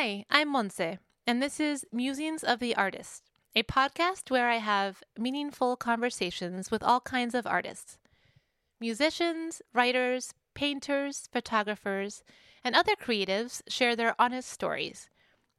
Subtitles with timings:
[0.00, 3.24] Hi, I'm Monse, and this is Musings of the Artist,
[3.56, 7.98] a podcast where I have meaningful conversations with all kinds of artists.
[8.78, 12.22] Musicians, writers, painters, photographers,
[12.62, 15.10] and other creatives share their honest stories,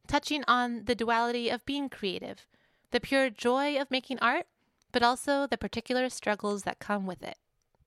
[0.06, 2.46] touching on the duality of being creative,
[2.92, 4.46] the pure joy of making art,
[4.90, 7.36] but also the particular struggles that come with it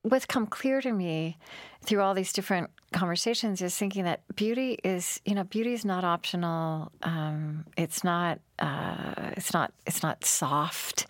[0.03, 1.37] what's come clear to me
[1.81, 6.03] through all these different conversations is thinking that beauty is you know beauty is not
[6.03, 6.91] optional.
[7.01, 11.07] Um, it's not uh, it's not it's not soft.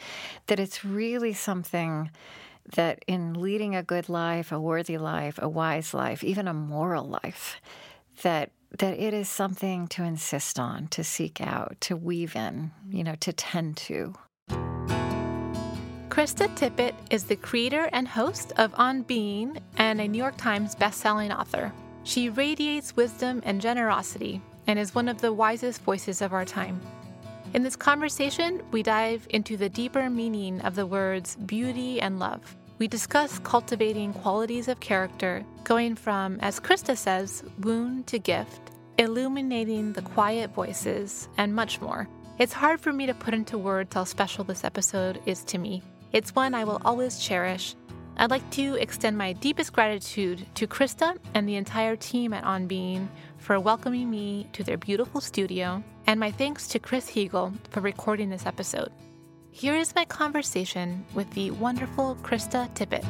[0.47, 2.09] That it's really something
[2.75, 7.05] that in leading a good life a worthy life a wise life even a moral
[7.05, 7.59] life
[8.21, 13.03] that that it is something to insist on to seek out to weave in you
[13.03, 14.13] know to tend to
[16.13, 20.75] Krista Tippett is the creator and host of On Being and a New York Times
[20.75, 21.73] bestselling author.
[22.03, 26.79] She radiates wisdom and generosity and is one of the wisest voices of our time.
[27.55, 32.55] In this conversation, we dive into the deeper meaning of the words beauty and love.
[32.77, 39.93] We discuss cultivating qualities of character, going from, as Krista says, wound to gift, illuminating
[39.93, 42.07] the quiet voices, and much more.
[42.37, 45.81] It's hard for me to put into words how special this episode is to me.
[46.13, 47.73] It's one I will always cherish.
[48.17, 52.67] I'd like to extend my deepest gratitude to Krista and the entire team at On
[52.67, 57.81] Being for welcoming me to their beautiful studio, and my thanks to Chris Heagle for
[57.81, 58.91] recording this episode.
[59.49, 63.03] Here is my conversation with the wonderful Krista Tippett.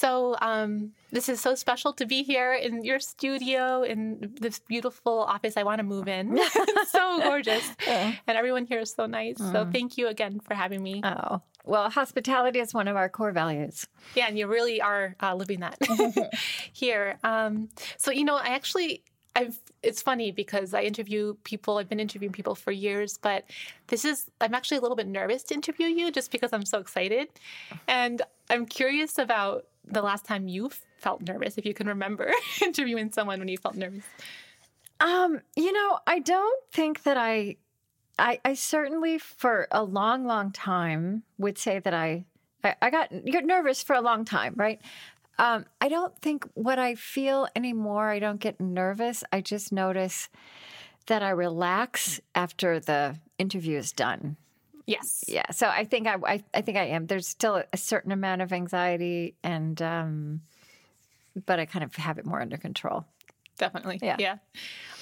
[0.00, 5.18] So um, this is so special to be here in your studio in this beautiful
[5.24, 5.58] office.
[5.58, 6.38] I want to move in.
[6.38, 9.36] it's so gorgeous, and everyone here is so nice.
[9.36, 9.52] Mm.
[9.52, 11.02] So thank you again for having me.
[11.04, 13.86] Oh well, hospitality is one of our core values.
[14.14, 15.76] Yeah, and you really are uh, living that
[16.72, 17.18] here.
[17.22, 19.02] Um, so you know, I actually
[19.36, 21.76] I've, it's funny because I interview people.
[21.76, 23.44] I've been interviewing people for years, but
[23.88, 26.78] this is I'm actually a little bit nervous to interview you just because I'm so
[26.78, 27.28] excited,
[27.86, 32.30] and I'm curious about the last time you felt nervous, if you can remember
[32.62, 34.04] interviewing someone when you felt nervous?
[35.00, 37.56] Um, you know, I don't think that I,
[38.18, 42.26] I, I certainly for a long, long time would say that I,
[42.62, 44.80] I, I got you're nervous for a long time, right?
[45.38, 48.10] Um, I don't think what I feel anymore.
[48.10, 49.24] I don't get nervous.
[49.32, 50.28] I just notice
[51.06, 54.36] that I relax after the interview is done.
[54.90, 55.24] Yes.
[55.28, 55.50] Yeah.
[55.50, 57.06] So I think I, I, I think I am.
[57.06, 60.40] There's still a certain amount of anxiety, and um,
[61.46, 63.04] but I kind of have it more under control.
[63.56, 64.00] Definitely.
[64.02, 64.16] Yeah.
[64.18, 64.36] Yeah.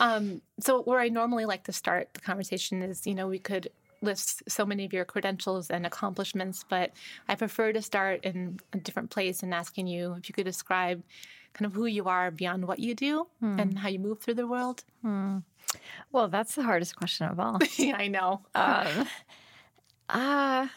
[0.01, 3.69] Um, so where I normally like to start the conversation is, you know, we could
[4.03, 6.93] list so many of your credentials and accomplishments, but
[7.29, 11.03] I prefer to start in a different place and asking you if you could describe
[11.55, 13.59] kind of who you are beyond what you do hmm.
[13.59, 14.85] and how you move through the world.
[15.03, 15.39] Hmm.
[16.13, 17.59] Well, that's the hardest question of all.
[17.77, 18.41] yeah, I know.
[18.55, 19.09] Um,
[20.09, 20.69] uh,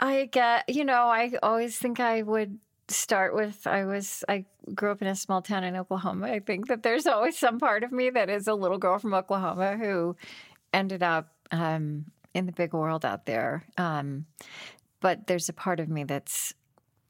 [0.00, 2.58] I get, you know, I always think I would
[2.90, 6.26] start with I was I grew up in a small town in Oklahoma.
[6.26, 9.14] I think that there's always some part of me that is a little girl from
[9.14, 10.16] Oklahoma who
[10.72, 13.64] ended up um, in the big world out there.
[13.76, 14.26] Um,
[15.00, 16.54] but there's a part of me that's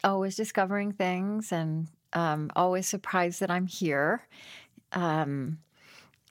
[0.04, 4.26] always discovering things and um, always surprised that I'm here.
[4.92, 5.58] Um,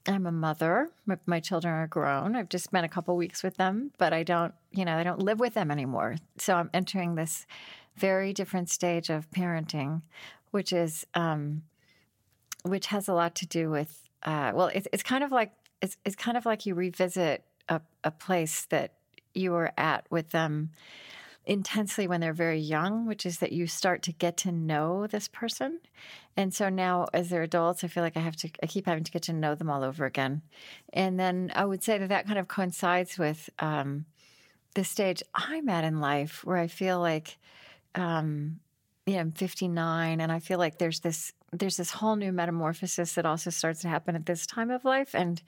[0.08, 0.90] I'm a mother.
[1.26, 2.36] My children are grown.
[2.36, 5.20] I've just spent a couple weeks with them, but I don't, you know, I don't
[5.20, 6.16] live with them anymore.
[6.38, 7.46] So I'm entering this
[7.96, 10.02] very different stage of parenting,
[10.52, 11.64] which is, um,
[12.64, 15.52] which has a lot to do with, uh, well, it's, it's kind of like
[15.82, 18.94] it's, it's kind of like you revisit a, a place that
[19.34, 20.72] you were at with them
[21.48, 25.28] intensely when they're very young, which is that you start to get to know this
[25.28, 25.80] person.
[26.36, 29.06] And so now, as they're adults, I feel like I have to, I keep having
[29.06, 30.42] to get to know them all over again.
[30.94, 34.06] And then I would say that that kind of coincides with um,
[34.76, 37.38] the stage I'm at in life where I feel like,
[37.96, 38.60] um,
[39.06, 43.14] you know, I'm 59 and I feel like there's this, there's this whole new metamorphosis
[43.14, 45.16] that also starts to happen at this time of life.
[45.16, 45.42] And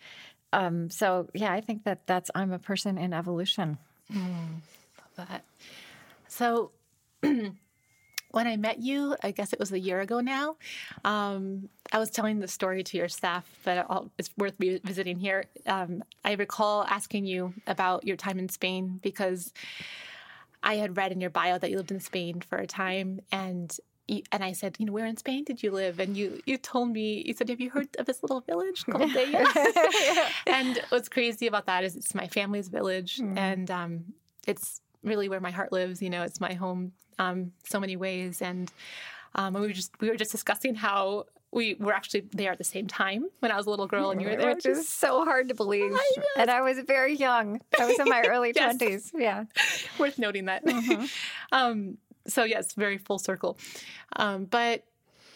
[0.53, 3.77] um, so, yeah, I think that that's, I'm a person in evolution.
[4.11, 4.61] Mm,
[5.17, 5.43] love that.
[6.39, 6.71] So,
[7.21, 10.55] when I met you, I guess it was a year ago now,
[11.03, 15.43] um, I was telling the story to your staff, but I'll, it's worth visiting here.
[15.65, 19.51] Um, I recall asking you about your time in Spain because
[20.63, 23.77] I had read in your bio that you lived in Spain for a time, and
[24.31, 25.99] and I said, you know, where in Spain did you live?
[25.99, 29.11] And you you told me, you said, have you heard of this little village called
[29.11, 29.45] Deià?
[30.47, 33.37] and what's crazy about that is it's my family's village, mm.
[33.37, 34.13] and um,
[34.47, 36.01] it's really where my heart lives.
[36.01, 38.41] You know, it's my home, um, so many ways.
[38.41, 38.71] And
[39.35, 42.63] um, we were just we were just discussing how we were actually there at the
[42.63, 44.53] same time when I was a little girl and you were there.
[44.53, 45.91] Which is so hard to believe.
[46.37, 47.59] And I was very young.
[47.79, 48.53] I was in my early.
[48.53, 49.11] 20s.
[49.15, 49.45] Yeah.
[49.99, 50.63] Worth noting that.
[50.65, 51.09] Mhm.
[51.51, 51.97] um,
[52.27, 53.57] so yes, very full circle.
[54.15, 54.83] Um, but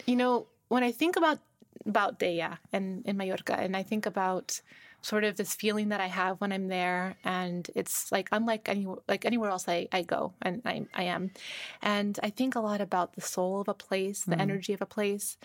[0.06, 1.38] you know, when I think about
[1.86, 4.60] about Deià and in Mallorca, and I think about
[5.04, 8.86] sort of this feeling that I have when I'm there, and it's like unlike any
[9.06, 11.30] like anywhere else I, I go, and I, I am,
[11.82, 14.40] and I think a lot about the soul of a place, the Mhm.
[14.46, 15.36] energy of a place,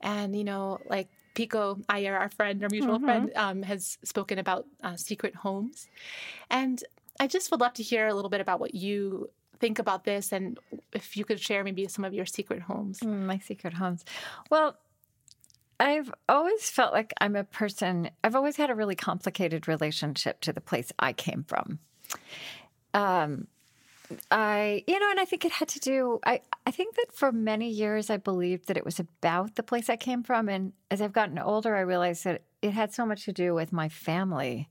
[0.00, 3.04] and you know, like Pico Iyer, our friend, our mutual Mhm.
[3.04, 5.88] friend, um, has spoken about uh, secret homes,
[6.50, 6.84] and
[7.20, 10.32] I just would love to hear a little bit about what you think about this,
[10.32, 10.58] and
[10.92, 13.00] if you could share maybe some of your secret homes.
[13.00, 14.04] Mm, my secret homes.
[14.50, 14.76] Well,
[15.82, 20.52] I've always felt like I'm a person, I've always had a really complicated relationship to
[20.52, 21.80] the place I came from.
[22.94, 23.48] Um,
[24.30, 27.32] I, you know, and I think it had to do, I, I think that for
[27.32, 30.48] many years I believed that it was about the place I came from.
[30.48, 33.72] And as I've gotten older, I realized that it had so much to do with
[33.72, 34.68] my family,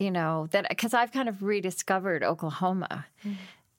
[0.00, 3.06] you know, that because I've kind of rediscovered Oklahoma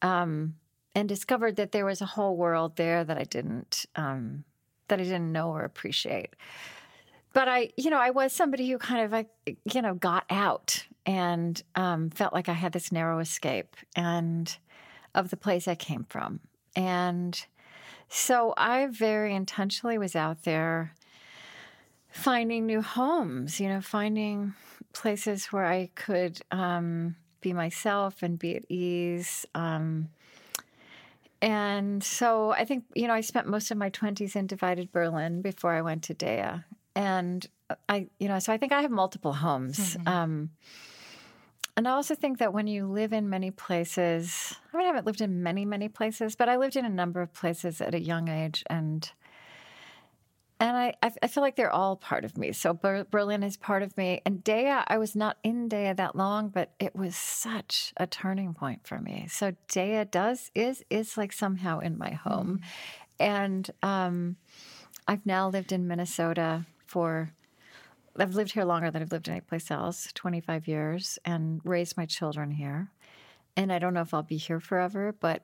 [0.02, 0.56] um,
[0.96, 4.46] and discovered that there was a whole world there that I didn't um,
[4.88, 6.36] that I didn't know or appreciate.
[7.34, 10.86] But I, you know, I was somebody who kind of, like, you know, got out
[11.06, 14.58] and um, felt like I had this narrow escape and
[15.14, 16.40] of the place I came from,
[16.76, 17.46] and
[18.10, 20.94] so I very intentionally was out there
[22.10, 23.60] finding new homes.
[23.60, 24.54] You know, finding
[24.94, 29.46] places where I could um, be myself and be at ease.
[29.54, 30.10] Um,
[31.42, 35.42] and so I think, you know, I spent most of my 20s in divided Berlin
[35.42, 36.64] before I went to Deià.
[36.96, 37.46] And
[37.88, 39.98] I, you know, so I think I have multiple homes.
[40.08, 40.50] Um,
[41.76, 45.06] and I also think that when you live in many places, I mean, I haven't
[45.06, 48.02] lived in many, many places, but I lived in a number of places at a
[48.02, 48.64] young age.
[48.68, 49.12] And
[50.60, 52.52] and I, I I feel like they're all part of me.
[52.52, 54.22] So Ber- Berlin is part of me.
[54.26, 58.54] And Deià, I was not in Deià that long, but it was such a turning
[58.54, 59.28] point for me.
[59.30, 62.62] So Deià does is is like somehow in my home,
[63.20, 64.38] and um,
[65.08, 67.32] I've now lived in Minnesota for.
[68.20, 72.50] I've lived here longer than I've lived anyplace else, 25 years, and raised my children
[72.50, 72.90] here.
[73.56, 75.44] And I don't know if I'll be here forever, but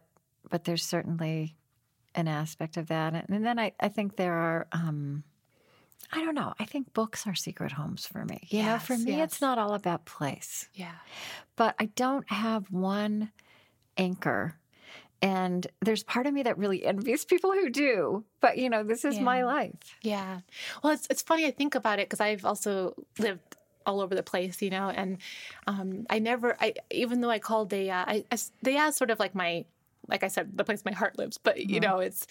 [0.49, 1.55] but there's certainly
[2.15, 3.13] an aspect of that.
[3.29, 5.23] And, then I, I think there are, um,
[6.11, 8.47] I don't know, I think books are secret homes for me.
[8.49, 9.33] You know, for me, yes.
[9.33, 10.91] it's not all about place, Yeah.
[11.55, 13.31] but I don't have one
[13.97, 14.55] anchor.
[15.21, 18.25] And there's part of me that really envies people who do.
[18.41, 19.95] But, you know, this is my life.
[20.01, 20.41] Yeah.
[20.83, 23.55] Well, it's it's funny I think about it because I've also lived
[23.85, 25.17] all over the place, you know, and
[25.65, 28.35] um, I never, I even though I called Deià, I, I
[28.65, 29.65] Deià is sort of like my,
[30.07, 31.37] like I said, the place my heart lives.
[31.37, 31.83] But you Mhm.
[31.83, 32.27] know, it's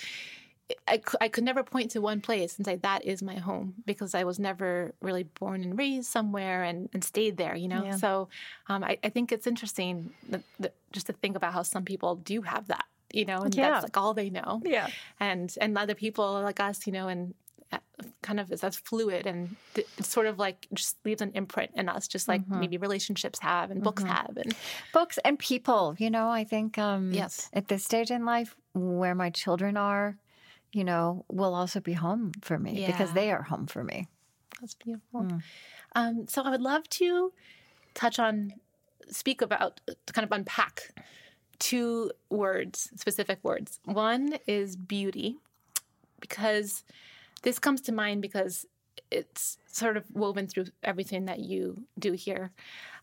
[0.88, 4.14] I, I could never point to one place and say that is my home because
[4.14, 7.84] I was never really born and raised somewhere and, and stayed there, you know.
[7.84, 7.96] Yeah.
[7.96, 8.28] So
[8.68, 12.16] um, I, I think it's interesting that, that just to think about how some people
[12.16, 13.72] do have that, you know, and Yeah.
[13.72, 14.88] that's like all they know Yeah.
[15.20, 17.34] and and other people like us, you know, and
[18.22, 21.70] kind of is as fluid and th- it's sort of like just leaves an imprint
[21.74, 22.58] in us, just like Mhm.
[22.60, 24.08] maybe relationships have and books Mhm.
[24.08, 24.54] have, and
[24.92, 29.14] Books and people, you know, I think um, yes, at this stage in life where
[29.14, 30.16] my children are,
[30.72, 34.08] you know, will also be home for me because they are home for me.
[34.60, 35.22] that's beautiful.
[35.22, 35.42] Mm.
[35.94, 37.32] Um, so I would love to
[37.94, 38.52] touch on,
[39.10, 40.92] speak about, to kind of unpack
[41.58, 43.80] two words, specific words.
[43.84, 45.38] One is beauty,
[46.20, 46.84] because
[47.42, 48.66] this comes to mind because
[49.10, 52.52] it's sort of woven through everything that you do here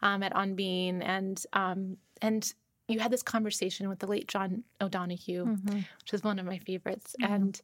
[0.02, 2.54] um, at On Being, and um, and
[2.88, 7.16] you had this conversation with the late John O'Donohue, which is one of my favorites,
[7.22, 7.30] Mhm.
[7.30, 7.62] and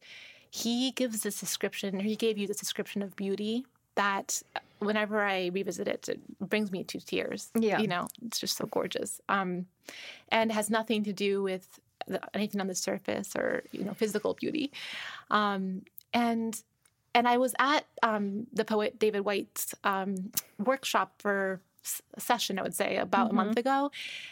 [0.52, 3.66] he gives this description, or he gave you this description of beauty
[3.96, 4.42] that
[4.80, 7.50] whenever I revisit it, it brings me to tears.
[7.60, 7.80] Yeah.
[7.80, 9.68] you know, it's just so gorgeous, um,
[10.30, 14.34] and has nothing to do with the, anything on the surface or you know physical
[14.36, 14.72] beauty,
[15.32, 15.84] um,
[16.16, 16.60] and
[17.14, 21.62] and I was at um, the poet David Whyte's um, workshop for
[22.18, 23.36] a session, I would say, about a Mhm.
[23.42, 23.92] month ago,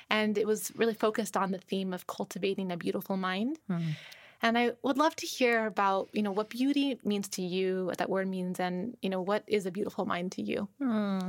[0.10, 3.60] and it was really focused on the theme of cultivating a beautiful mind.
[3.70, 3.96] Mm.
[4.42, 7.98] And I would love to hear about, you know, what beauty means to you, what
[8.00, 10.68] that word means, and you know, what is a beautiful mind to you?
[10.80, 11.20] Hmm.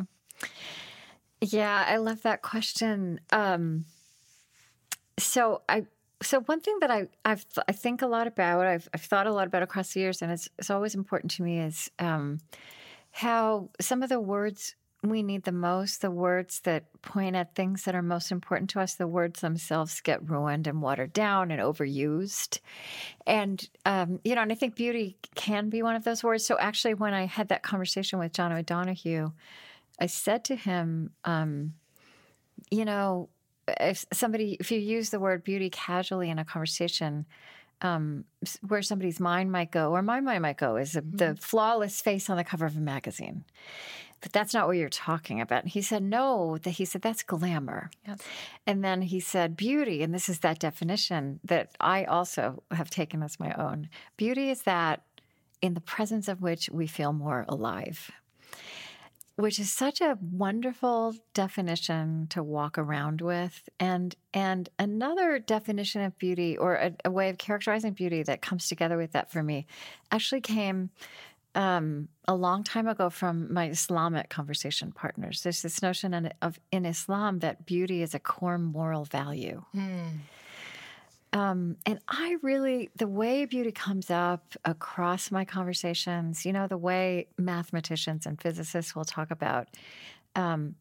[1.40, 3.20] Yeah, I love that question.
[3.30, 3.84] Um,
[5.18, 5.86] so I
[6.24, 9.32] so one thing that I I've I think a lot about I've I've thought a
[9.32, 12.40] lot about across the years, and it's it's always important to me is um,
[13.12, 14.74] how some of the words
[15.08, 18.80] we need the most, the words that point at things that are most important to
[18.80, 22.60] us, the words themselves get ruined and watered down and overused.
[23.26, 26.44] And, um, you know, and I think beauty can be one of those words.
[26.44, 29.30] So actually, when I had that conversation with John O'Donohue,
[30.00, 31.74] I said to him, um,
[32.70, 33.28] you know,
[33.68, 37.26] if somebody, if you use the word beauty casually in a conversation,
[37.82, 38.24] um,
[38.66, 41.16] where somebody's mind might go, or my mind might go, is mm-hmm.
[41.16, 43.44] the flawless face on the cover of a magazine.
[44.20, 45.64] But that's not what you're talking about.
[45.64, 47.90] And he said, no, that he said, that's glamour.
[48.06, 48.20] Yes.
[48.66, 53.22] And then he said, beauty, and this is that definition that I also have taken
[53.22, 53.90] as my own.
[54.16, 55.02] Beauty is that
[55.60, 58.10] in the presence of which we feel more alive
[59.36, 66.16] which is such a wonderful definition to walk around with and and another definition of
[66.18, 69.66] beauty or a, a way of characterizing beauty that comes together with that for me
[70.12, 70.90] actually came
[71.54, 75.42] um, a long time ago from my Islamic conversation partners.
[75.42, 79.62] There's this notion of in Islam that beauty is a core moral value.
[79.74, 80.18] Mm.
[81.34, 86.78] Um, and I really, the way beauty comes up across my conversations, you know, the
[86.78, 89.66] way mathematicians and physicists will talk about,
[90.36, 90.76] um,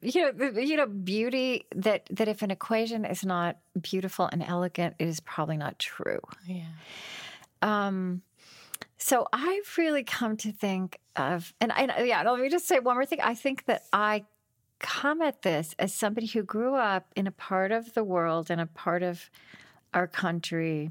[0.00, 4.94] you know, you know, beauty that that if an equation is not beautiful and elegant,
[4.98, 6.20] it is probably not true.
[6.46, 6.64] Yeah.
[7.60, 8.22] Um,
[8.96, 12.96] so I've really come to think of, and I, yeah, let me just say one
[12.96, 13.20] more thing.
[13.20, 14.24] I think that I
[14.78, 18.60] come at this as somebody who grew up in a part of the world and
[18.60, 19.30] a part of
[19.94, 20.90] our country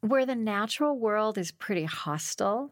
[0.00, 2.70] where the natural world is pretty hostile,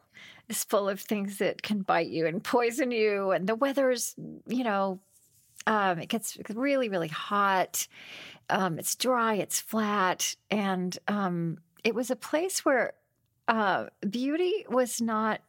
[0.49, 4.15] is full of things that can bite you and poison you, and the weather's,
[4.47, 5.01] you know,
[5.67, 7.87] um, it gets really, really hot.
[8.51, 12.93] Um, it's dry, it's flat, and um, it was a place where
[13.49, 15.41] uh, beauty was not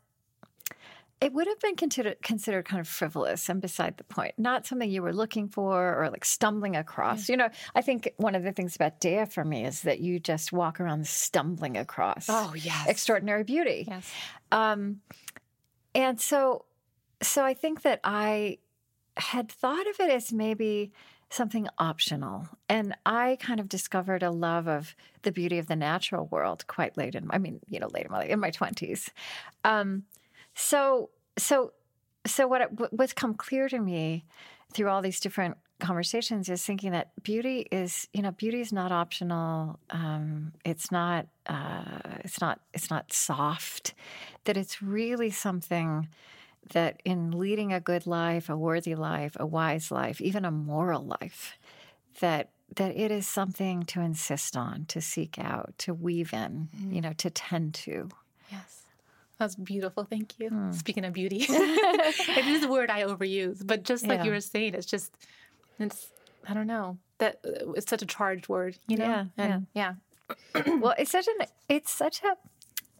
[1.23, 4.89] it would have been considered considered kind of frivolous and beside the point, not something
[4.89, 7.29] you were looking for or like stumbling across.
[7.29, 7.33] Yeah.
[7.33, 10.19] You know, I think one of the things about Deià for me is that you
[10.19, 12.27] just walk around stumbling across.
[12.29, 13.85] Oh yes, extraordinary beauty.
[13.87, 14.11] Yes,
[14.51, 15.01] um,
[15.95, 16.65] and so,
[17.21, 18.57] so I think that I
[19.17, 20.91] had thought of it as maybe
[21.29, 22.47] something optional.
[22.69, 26.97] And I kind of discovered a love of the beauty of the natural world quite
[26.97, 29.09] late in, I mean, you know, late in my, in my 20s.
[29.63, 30.03] Um,
[30.55, 31.73] so, so,
[32.25, 34.25] so what what's come clear to me
[34.73, 38.91] through all these different conversations is thinking that beauty is, you know, beauty is not
[38.91, 39.79] optional.
[39.89, 43.93] Um, it's not, uh, it's not, it's not soft.
[44.45, 46.07] That it's really something
[46.71, 51.05] that in leading a good life, a worthy life, a wise life, even a moral
[51.19, 51.57] life,
[52.19, 56.95] that that it is something to insist on, to seek out, to weave in, mm.
[56.95, 58.09] you know, to tend to.
[58.51, 58.82] Yes.
[59.39, 60.03] That's beautiful.
[60.03, 60.49] Thank you.
[60.49, 60.73] Mm.
[60.73, 64.25] Speaking of beauty, it is a word I overuse, but just like yeah.
[64.25, 65.15] you were saying, it's just,
[65.79, 66.11] it's,
[66.47, 69.05] I don't know, that uh, it's such a charged word, you know?
[69.05, 69.25] Yeah.
[69.37, 69.93] And, yeah.
[70.55, 70.75] yeah.
[70.79, 72.35] well, it's such an, it's such a,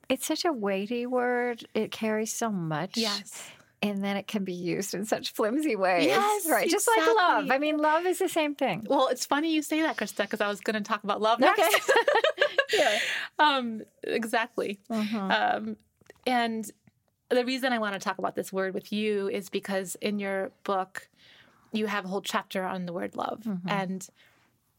[0.10, 1.66] it's such a weighty word.
[1.74, 2.98] It carries so much.
[2.98, 3.50] Yes.
[3.82, 6.06] And then it can be used in such flimsy ways.
[6.06, 6.70] Yes, right.
[6.70, 7.52] Just like love.
[7.52, 8.88] I mean, love is the same thing.
[8.90, 11.40] Well, it's funny you say that, Krista, because I was going to talk about love
[11.40, 11.60] next.
[11.60, 12.02] Okay.
[12.74, 13.00] yeah.
[13.40, 14.80] Um, exactly.
[14.90, 15.32] Mm-hmm.
[15.32, 15.78] Um,
[16.25, 16.70] and
[17.30, 20.51] the reason I want to talk about this word with you is because in your
[20.63, 21.10] book,
[21.72, 23.42] you have a whole chapter on the word love.
[23.46, 23.68] Mm-hmm.
[23.68, 24.08] And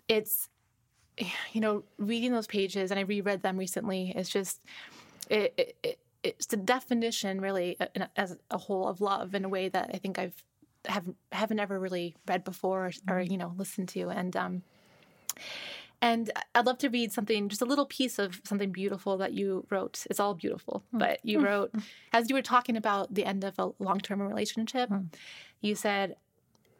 [0.08, 0.48] it's,
[1.52, 4.60] you know, reading those pages, and I reread them recently, it's just,
[5.28, 9.48] it, it, it, it's the definition really uh, as a whole of love in a
[9.48, 10.42] way that I think I've
[10.86, 13.32] have haven't ever really read before or, or mm-hmm.
[13.32, 14.62] you know listened to and um
[16.00, 19.66] and I'd love to read something, just a little piece of something beautiful that you
[19.70, 20.06] wrote.
[20.10, 20.98] It's all beautiful, mm.
[20.98, 21.44] but you mm.
[21.44, 21.74] wrote,
[22.12, 25.12] as you were talking about the end of a long term relationship, mm.
[25.60, 26.16] you said,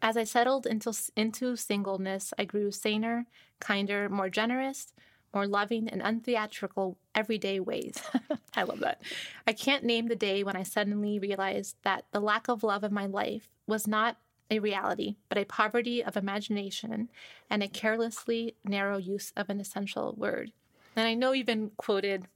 [0.03, 3.27] As I settled into, into singleness, I grew saner,
[3.61, 4.93] kinder, more generous,
[5.35, 8.01] more loving, and untheatrical everyday ways.
[8.57, 9.03] I love that.
[9.47, 12.95] I can't name the day when I suddenly realized that the lack of love in
[12.95, 14.17] my life was not
[14.55, 17.09] a reality, but a poverty of imagination
[17.51, 20.53] and a carelessly narrow use of an essential word.
[20.97, 22.27] And I know you've been quoted,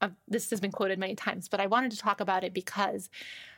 [0.00, 3.08] uh, this has been quoted many times, but I wanted to talk about it because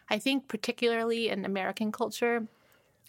[0.09, 2.47] I think, particularly in American culture,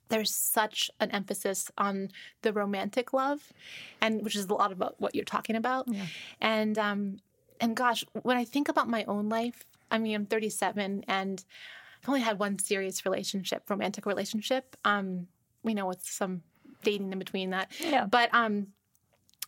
[0.09, 2.09] there's such an emphasis on
[2.41, 3.51] the romantic love,
[4.01, 5.85] and which is a lot about what you're talking about.
[5.87, 6.05] Yeah.
[6.41, 7.19] And um,
[7.59, 11.43] and gosh, when I think about my own life, I mean, I'm 37, and
[12.07, 14.77] I've only had one serious relationship, romantic relationship.
[14.85, 15.27] Um,
[15.61, 16.41] we know with some
[16.81, 17.69] dating in between that.
[17.81, 18.05] Yeah.
[18.05, 18.67] But um,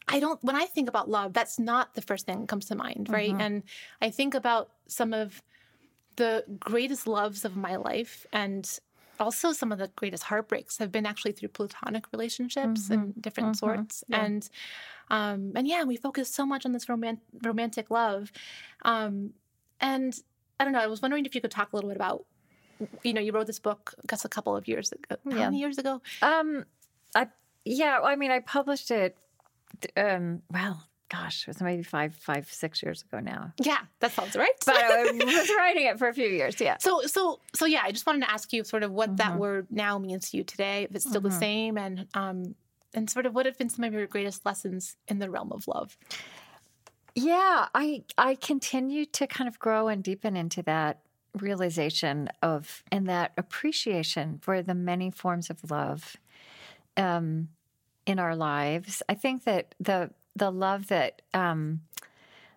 [0.09, 0.43] I don't.
[0.43, 3.31] When I think about love, that's not the first thing that comes to mind, right?
[3.31, 3.41] Mm-hmm.
[3.41, 3.63] And
[4.01, 5.41] I think about some of
[6.17, 8.69] the greatest loves of my life, and
[9.21, 12.93] also some of the greatest heartbreaks have been actually through platonic relationships mm-hmm.
[12.93, 13.65] and different mm-hmm.
[13.65, 14.03] sorts.
[14.09, 14.25] Yeah.
[14.25, 14.49] And
[15.09, 18.33] um, and yeah, we focus so much on this roman- romantic love.
[18.83, 19.31] Um,
[19.79, 20.13] and
[20.59, 20.79] I don't know.
[20.79, 22.25] I was wondering if you could talk a little bit about,
[23.03, 25.17] you know, you wrote this book, I guess, a couple of years ago.
[25.25, 25.45] How yeah.
[25.45, 26.01] many years ago?
[26.21, 26.65] Um,
[27.15, 27.27] I
[27.65, 27.99] yeah.
[28.03, 29.17] I mean, I published it.
[29.95, 33.53] Um, well, gosh, it was maybe five, five, six years ago now.
[33.61, 34.49] Yeah, that sounds right.
[34.65, 36.59] but I was writing it for a few years.
[36.59, 36.77] Yeah.
[36.79, 37.81] So, so, so, yeah.
[37.83, 39.17] I just wanted to ask you sort of what mm-hmm.
[39.17, 40.83] that word now means to you today.
[40.89, 41.29] If it's still mm-hmm.
[41.29, 42.55] the same, and um,
[42.93, 45.67] and sort of what have been some of your greatest lessons in the realm of
[45.67, 45.97] love.
[47.15, 50.99] Yeah, I I continue to kind of grow and deepen into that
[51.37, 56.17] realization of and that appreciation for the many forms of love
[56.97, 57.49] um,
[58.05, 59.03] in our lives.
[59.07, 61.81] I think that the the love that um,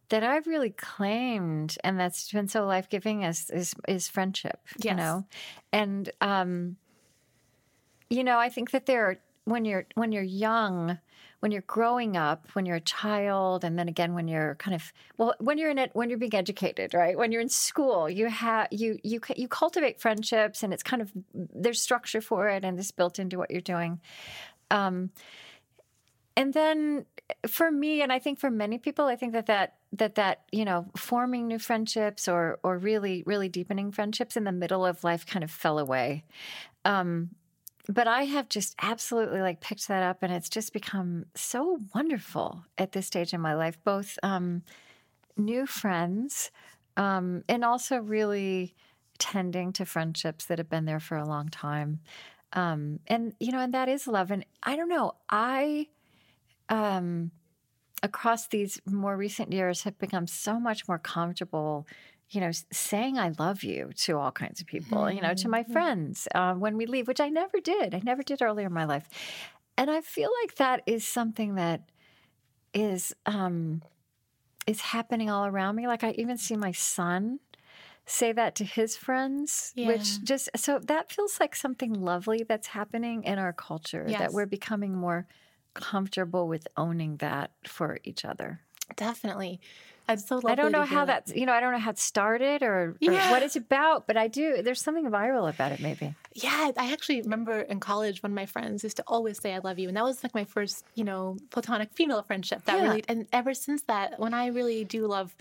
[0.09, 4.61] that I've really claimed and that's been so life giving is, is is friendship.
[4.79, 4.93] Yes.
[4.93, 5.27] You know,
[5.73, 6.77] and um,
[8.11, 10.99] you know, I think that there are when you're when you're young
[11.43, 14.93] when you're growing up, when you're a child, and then again when you're kind of
[15.17, 17.19] well, when you're in it, when you're being educated, right?
[17.19, 21.11] When you're in school, you have you you you cultivate friendships, and it's kind of
[21.35, 24.01] there's structure for it, and it's built into what you're doing.
[24.71, 25.11] Um,
[26.37, 27.07] and then
[27.49, 30.65] for me, and I think for many people, I think that that that that you
[30.65, 35.27] know forming new friendships or or really really deepening friendships in the middle of life
[35.27, 36.23] kind of fell away.
[36.85, 37.31] Um,
[37.89, 42.65] but I have just absolutely like picked that up, and it's just become so wonderful
[42.79, 43.79] at this stage in my life.
[43.85, 44.63] Both um,
[45.37, 46.51] new friends,
[46.97, 48.75] um, and also really
[49.19, 52.01] tending to friendships that have been there for a long time.
[52.53, 54.31] Um, and you know, and that is love.
[54.31, 55.89] And I don't know, I
[56.69, 57.31] um,
[58.03, 61.87] across these more recent years have become so much more comfortable
[62.33, 65.17] you know, saying I love you to all kinds of people, mm-hmm.
[65.17, 65.73] you know, to my mm-hmm.
[65.73, 67.95] friends uh, when we leave, which I never did.
[67.95, 69.09] I never did earlier in my life.
[69.77, 71.83] And I feel like that is something that
[72.73, 73.83] is um,
[74.67, 75.87] is happening all around me.
[75.87, 77.41] Like I even see my son
[78.07, 79.89] say that to his friends, yeah.
[79.89, 84.19] which just so that feels like something lovely that's happening in our culture yes.
[84.19, 85.27] that we're becoming more
[85.75, 88.61] comfortable with owning that for each other.
[88.97, 89.61] Definitely.
[90.09, 91.27] It's so I don't know how that.
[91.27, 93.31] that's, you know, I don't know how it started or, or yeah.
[93.31, 94.63] what it's about, but I do.
[94.63, 96.15] There's something viral about it, maybe.
[96.35, 96.73] Yeah.
[96.77, 99.79] I actually remember in college, one of my friends used to always say, I love
[99.79, 99.89] you.
[99.89, 102.83] And that was like my first, you know, platonic female friendship that yeah.
[102.83, 105.35] really, and ever since that, when I really do love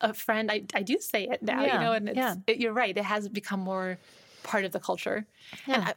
[0.00, 1.74] a friend, I, I do say it now, yeah.
[1.74, 2.34] you know, and it's, yeah.
[2.46, 2.96] it, you're right.
[2.96, 3.98] It has become more
[4.42, 5.26] part of the culture.
[5.66, 5.94] And I,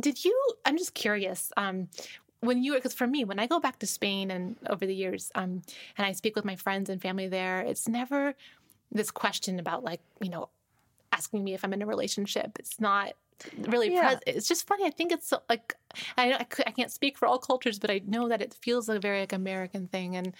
[0.00, 1.88] did you i'm just curious um,
[2.44, 5.30] when you because for me when i go back to spain and over the years
[5.34, 5.62] um,
[5.96, 8.34] and i speak with my friends and family there it's never
[8.92, 10.48] this question about like you know
[11.12, 12.58] asking me if i'm in a relationship.
[12.58, 13.12] It's not
[13.58, 14.14] really yeah.
[14.14, 14.84] pres- it's just funny.
[14.84, 15.74] I think it's so, like
[16.16, 18.98] i I, I can't speak for all cultures but i know that it feels like
[18.98, 20.16] a very like american thing.
[20.16, 20.34] And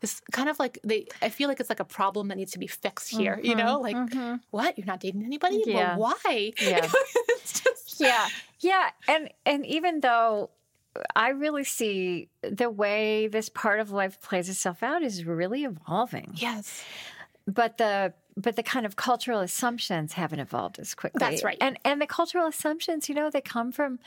[0.00, 2.58] this kind of like they i feel like it's like a problem that needs to
[2.58, 3.80] be fixed here mm-hmm, you know?
[3.80, 4.36] Like mm-hmm.
[4.50, 4.78] what?
[4.78, 5.62] You're not dating anybody?
[5.66, 5.96] Yeah.
[5.96, 6.52] well why?
[6.60, 6.86] Yeah.
[7.44, 8.00] Just...
[8.00, 8.28] yeah.
[8.60, 8.90] Yeah.
[9.08, 10.50] And and even though
[11.14, 16.32] I really see the way this part of life plays itself out is really evolving.
[16.34, 16.84] Yes.
[17.46, 21.18] But the but the kind of cultural assumptions haven't evolved as quickly.
[21.18, 21.58] That's right.
[21.60, 23.98] And and the cultural assumptions, you know, they come from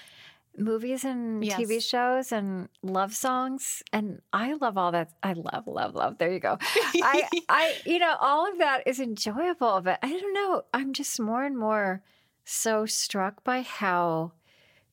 [0.57, 1.59] movies and yes.
[1.59, 6.31] TV shows and love songs and I love all that I love love love there
[6.31, 6.57] you go.
[6.95, 11.19] I I you know all of that is enjoyable but I don't know I'm just
[11.19, 12.01] more and more
[12.43, 14.33] so struck by how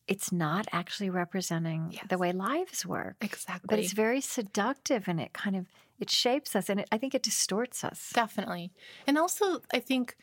[0.08, 2.04] it's not actually representing yes.
[2.08, 3.16] the way lives work.
[3.20, 3.66] Exactly.
[3.68, 5.66] But it's very seductive and it kind of
[5.98, 8.10] it shapes us and it, I think it distorts us.
[8.14, 8.72] Definitely.
[9.06, 10.16] And also I think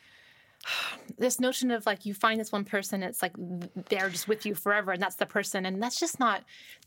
[1.18, 3.32] this notion of like you find this one person it's like
[3.88, 6.42] they're just with you forever and that's the person and that's just not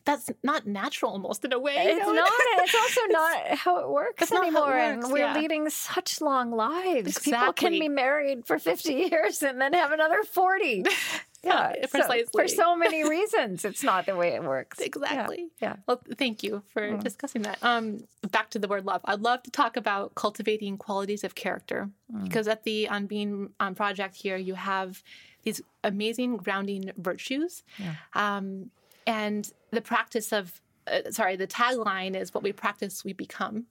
[0.06, 2.14] that's not natural almost in a way it's know?
[2.14, 5.36] not it's also not how it works anymore it works, and we're yeah.
[5.36, 7.32] leading such long lives exactly.
[7.32, 10.84] people can be married for 50 years and then have another 40
[11.44, 12.26] yeah, precisely.
[12.26, 14.80] So, for so many reasons, it's not the way it works.
[14.80, 15.50] Exactly.
[15.62, 15.70] Yeah.
[15.70, 15.76] yeah.
[15.88, 17.04] Well, thank you for mm.
[17.04, 17.58] discussing that.
[17.62, 19.02] Um, back to the word love.
[19.06, 22.24] I'd love to talk about cultivating qualities of character mm.
[22.24, 25.04] because at the On Being um, project here, you have
[25.44, 27.96] these amazing grounding virtues, yeah.
[28.14, 28.72] um,
[29.06, 30.62] and the practice of.
[30.88, 33.66] Uh, sorry, the tagline is "What we practice, we become,"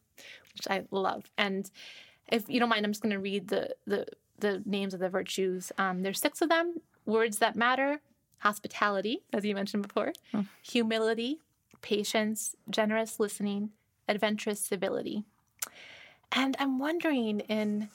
[0.55, 1.31] which I love.
[1.39, 1.71] And
[2.31, 4.07] if you don't mind, I'm just going to read the the
[4.39, 5.73] the names of the virtues.
[5.79, 8.01] Um, there's six of them, words that matter
[8.39, 10.43] hospitality, as you mentioned before, hmm.
[10.63, 11.41] humility,
[11.83, 13.71] patience, generous listening,
[14.09, 15.25] adventurous civility.
[16.33, 17.89] And I'm wondering, in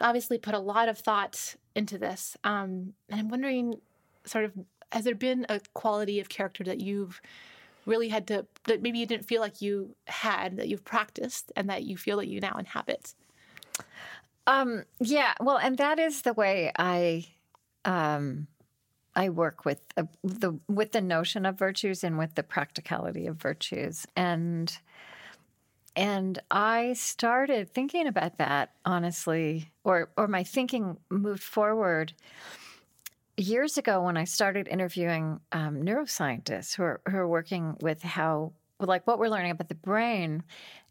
[0.00, 3.80] obviously put a lot of thought into this, um, and I'm wondering,
[4.24, 4.52] sort of,
[4.92, 7.20] has there been a quality of character that you've
[7.86, 11.68] really had to that maybe you didn't feel like you had that you've practiced and
[11.68, 13.14] that you feel that you now inhabit?
[14.46, 17.26] Um, yeah, well, and that is the way I
[17.84, 18.46] um,
[19.16, 23.36] I work with uh, the with the notion of virtues and with the practicality of
[23.36, 24.76] virtues, and
[25.96, 32.14] and I started thinking about that honestly, or or my thinking moved forward
[33.36, 38.52] years ago when I started interviewing um, neuroscientists who are, who are working with how
[38.80, 40.42] like what we're learning about the brain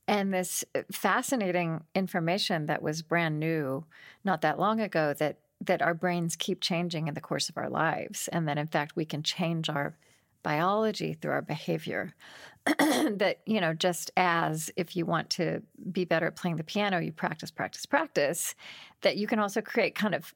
[0.07, 3.85] and this uh, fascinating information that was brand new
[4.23, 7.69] not that long ago that that our brains keep changing in the course of our
[7.69, 9.95] lives and that in fact we can change our
[10.43, 12.13] biology through our behavior
[12.65, 16.99] that you know just as if you want to be better at playing the piano
[16.99, 18.55] you practice practice practice
[19.01, 20.33] that you can also create kind of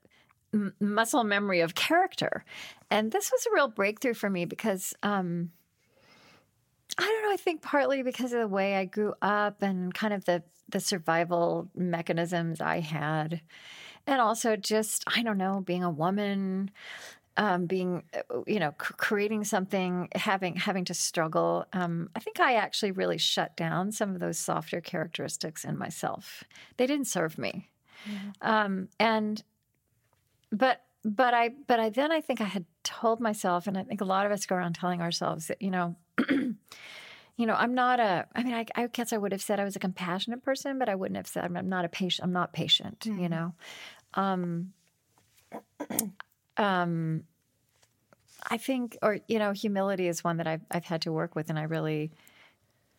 [0.53, 2.45] m- muscle memory of character
[2.89, 5.51] and this was a real breakthrough for me because um,
[6.97, 7.33] I don't know.
[7.33, 10.79] I think partly because of the way I grew up and kind of the the
[10.79, 13.41] survival mechanisms I had,
[14.07, 16.71] and also just I don't know, being a woman,
[17.35, 21.65] um, being uh, you know c- creating something, having having to struggle.
[21.73, 26.43] Um, I think I actually really shut down some of those softer characteristics in myself.
[26.77, 27.69] They didn't serve me,
[28.41, 29.43] um, and
[30.51, 34.01] but but I but I then I think I had told myself, and I think
[34.01, 35.95] a lot of us go around telling ourselves that you know
[37.37, 39.63] you know, I'm not a, I mean, I, I, guess I would have said I
[39.63, 42.25] was a compassionate person, but I wouldn't have said I'm not a patient.
[42.25, 43.19] I'm not patient, mm-hmm.
[43.19, 43.53] you know.
[44.13, 44.73] Um,
[46.57, 47.23] um,
[48.49, 51.49] I think, or, you know, humility is one that I've, I've had to work with.
[51.49, 52.11] And I really,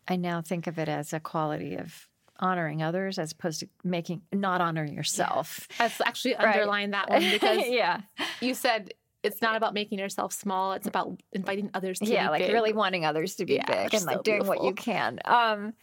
[0.07, 2.09] I now think of it as a quality of
[2.41, 5.67] honoring others as opposed to making, not honoring yourself.
[5.79, 6.55] I've actually right.
[6.55, 8.03] underlined that one because yeah.
[8.41, 8.93] you said
[9.29, 10.73] it's not about making yourself small.
[10.73, 12.53] It's about inviting others to yeah, like big.
[12.53, 14.65] really wanting others to be yeah, big and like doing beautiful.
[14.65, 15.21] what you can.
[15.25, 15.75] Um,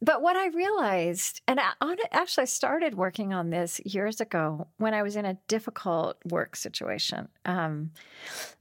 [0.00, 1.72] but what I realized, and I,
[2.10, 6.56] actually I started working on this years ago when I was in a difficult work
[6.56, 7.92] situation um,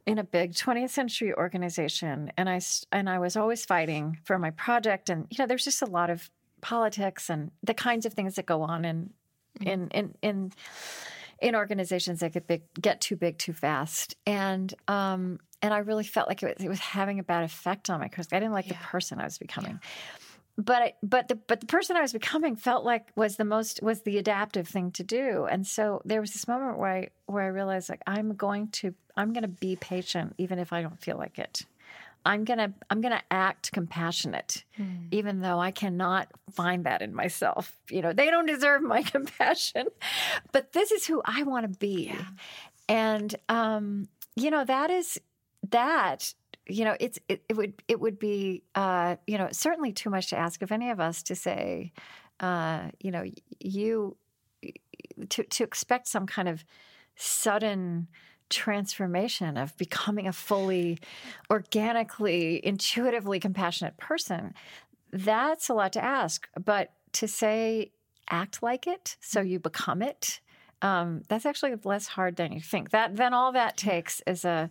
[0.06, 4.52] in a big 20th century organization, and I and I was always fighting for my
[4.52, 6.30] project, and you know, there's just a lot of
[6.62, 9.10] politics and the kinds of things that go on in
[9.60, 9.68] mm-hmm.
[9.68, 10.52] in in in
[11.42, 16.04] in organizations that could big, get too big too fast, and um, and I really
[16.04, 18.26] felt like it was, it was having a bad effect on my career.
[18.32, 18.74] I didn't like yeah.
[18.74, 19.80] the person I was becoming.
[19.82, 19.90] Yeah.
[20.58, 24.02] But but the but the person I was becoming felt like was the most was
[24.02, 27.48] the adaptive thing to do, and so there was this moment where I where I
[27.48, 31.18] realized like I'm going to I'm going to be patient even if I don't feel
[31.18, 31.66] like it.
[32.26, 35.08] I'm gonna I'm gonna act compassionate, mm.
[35.12, 37.76] even though I cannot find that in myself.
[37.90, 39.88] You know, they don't deserve my compassion,
[40.52, 42.26] but this is who I want to be, yeah.
[42.88, 45.20] and um, you know that is
[45.70, 46.34] that.
[46.68, 50.30] You know, it's it, it would it would be uh, you know certainly too much
[50.30, 51.92] to ask of any of us to say,
[52.40, 53.26] uh, you know,
[53.60, 54.16] you
[55.30, 56.64] to to expect some kind of
[57.16, 58.08] sudden
[58.52, 61.00] transformation of becoming a fully
[61.50, 64.54] organically, intuitively compassionate person,
[65.12, 66.48] that's a lot to ask.
[66.64, 67.92] But to say,
[68.30, 70.40] act like it so you become it,
[70.82, 72.92] um, that's actually less hard than you think.
[72.92, 74.70] That then all that takes is a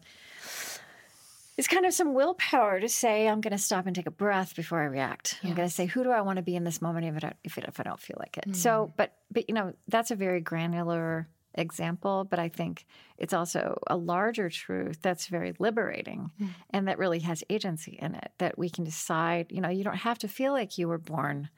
[1.57, 4.57] is kind of some willpower to say, I'm going to stop and take a breath
[4.57, 5.39] before I react.
[5.43, 5.51] Yes.
[5.51, 7.59] I'm going to say, who do I want to be in this moment if, if,
[7.59, 8.49] it, if I don't feel like it?
[8.49, 8.57] Mm.
[8.57, 12.87] So, but, but, you know, that's a very granular example, but I think
[13.19, 16.49] it's also a larger truth that's very liberating mm.
[16.71, 18.33] and that really has agency in it.
[18.39, 21.49] That we can decide, you know, you don't have to feel like you were born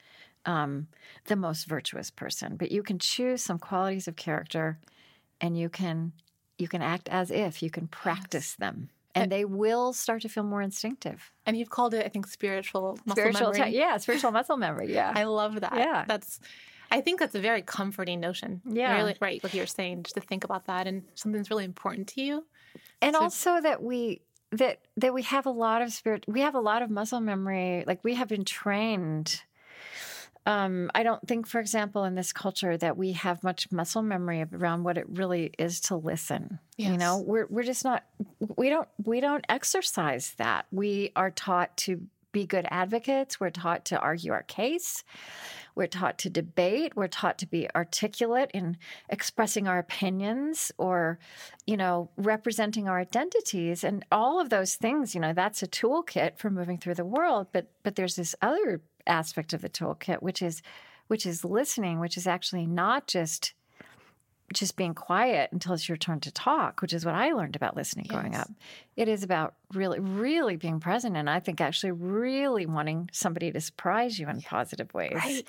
[0.46, 0.88] um,
[1.26, 4.78] the most virtuous person, but you can choose some qualities of character
[5.40, 6.12] and you can
[6.58, 8.56] you can act as if you can practice yes.
[8.56, 11.32] them and they will start to feel more instinctive.
[11.44, 13.72] And you've called it, I think, spiritual muscle spiritual memory.
[13.72, 14.92] T- yeah, spiritual muscle memory.
[14.92, 15.74] Yeah, I love that.
[15.74, 16.40] Yeah, that's
[16.92, 18.60] I think that's a very comforting notion.
[18.68, 18.94] Yeah.
[18.96, 19.42] Really, right.
[19.42, 22.44] What you're saying, just to think about that and something's really important to you.
[23.00, 24.20] And so, also that we,
[24.52, 27.84] that, that we have a lot of spirit, we have a lot of muscle memory.
[27.86, 29.42] Like we have been trained.
[30.44, 34.44] Um, I don't think, for example, in this culture that we have much muscle memory
[34.52, 36.58] around what it really is to listen.
[36.76, 36.90] Yes.
[36.90, 38.04] You know, we're we're just not
[38.56, 40.66] we don't we don't exercise that.
[40.72, 42.02] We are taught to
[42.32, 43.38] be good advocates.
[43.38, 45.04] We're taught to argue our case.
[45.74, 46.96] We're taught to debate.
[46.96, 48.76] We're taught to be articulate in
[49.08, 51.18] expressing our opinions or,
[51.66, 53.84] you know, representing our identities.
[53.84, 57.48] And all of those things, you know, that's a toolkit for moving through the world.
[57.52, 60.62] But but there's this other aspect of the toolkit, which is
[61.08, 63.54] which is listening, which is actually not just
[64.58, 67.76] just being quiet until it's your turn to talk, which is what I learned about
[67.76, 68.48] listening growing up.
[68.96, 71.16] It is about really, really being present.
[71.16, 75.12] And I think actually really wanting somebody to surprise you in positive ways.
[75.14, 75.46] Right.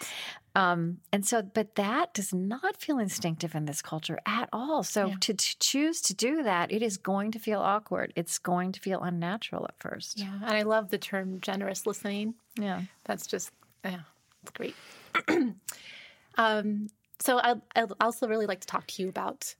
[0.55, 4.83] Um, and so, but that does not feel instinctive in this culture at all.
[4.83, 5.15] So Yeah.
[5.21, 8.13] to, to choose to do that, it is going to feel awkward.
[8.15, 10.19] It's going to feel unnatural at first.
[10.19, 10.33] Yeah.
[10.43, 12.35] And I love the term generous listening.
[12.55, 12.81] Yeah.
[13.05, 13.51] That's just,
[13.83, 14.01] yeah,
[14.43, 14.75] it's great.
[16.37, 16.87] um,
[17.23, 19.55] so I, I'd also really like to talk to you about.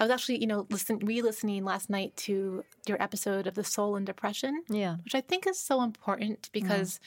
[0.00, 3.94] I was actually, you know, listen, re-listening last night to your episode of the soul
[3.94, 4.96] and depression, Yeah.
[5.04, 6.98] which I think is so important because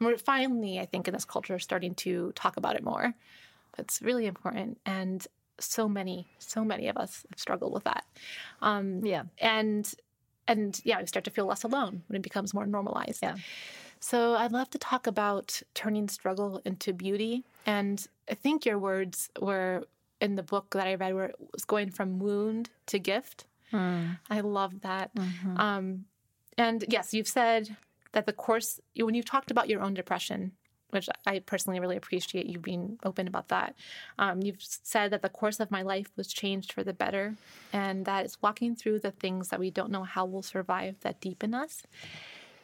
[0.00, 3.14] we're finally, I think, in this culture, starting to talk about it more.
[3.78, 5.24] It's really important, and
[5.60, 8.04] so many, so many of us have struggled with that.
[8.60, 9.24] Um, Yeah.
[9.38, 9.84] and
[10.48, 13.20] and yeah, we start to feel less alone when it becomes more normalized.
[13.22, 13.36] Yeah.
[14.00, 17.44] So I'd love to talk about turning struggle into beauty.
[17.66, 19.84] And I think your words were
[20.20, 23.44] in the book that I read where it was going from wound to gift.
[23.72, 24.18] Mm.
[24.30, 25.14] I love that.
[25.14, 25.58] Mhm.
[25.58, 26.04] Um,
[26.56, 27.76] and yes, you've said
[28.12, 30.52] that the course, when you've talked about your own depression,
[30.90, 33.74] which I personally really appreciate you being open about that,
[34.18, 37.34] um, you've said that the course of my life was changed for the better,
[37.72, 41.20] and that it's walking through the things that we don't know how we'll survive that
[41.20, 41.82] deepen us.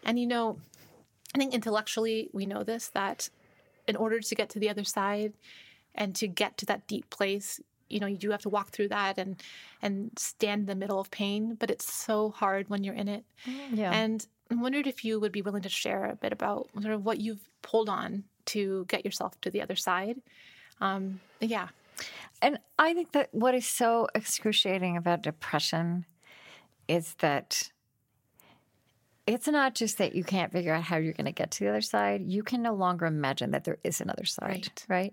[0.04, 0.58] And you know,
[1.34, 3.30] I think intellectually we know this that
[3.88, 5.33] in order to get to the other side
[5.94, 8.88] and to get to that deep place, you know, you do have to walk through
[8.88, 9.42] that and
[9.83, 13.24] and stand in the middle of pain, but it's so hard when you're in it.
[13.72, 13.92] Yeah.
[13.92, 17.05] And I wondered if you would be willing to share a bit about sort of
[17.05, 20.20] what you've pulled on to get yourself to the other side.
[20.81, 21.68] Um, yeah.
[22.40, 26.07] And I think that what is so excruciating about depression
[26.87, 27.70] is that
[29.29, 31.69] it's not just that you can't figure out how you're going to get to the
[31.69, 32.23] other side.
[32.27, 35.12] You can no longer imagine that there is another side, right?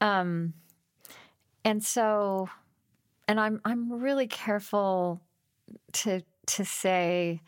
[0.00, 0.54] Um,
[1.64, 2.48] and so,
[3.28, 5.20] and I'm I'm really careful
[5.92, 7.40] to to say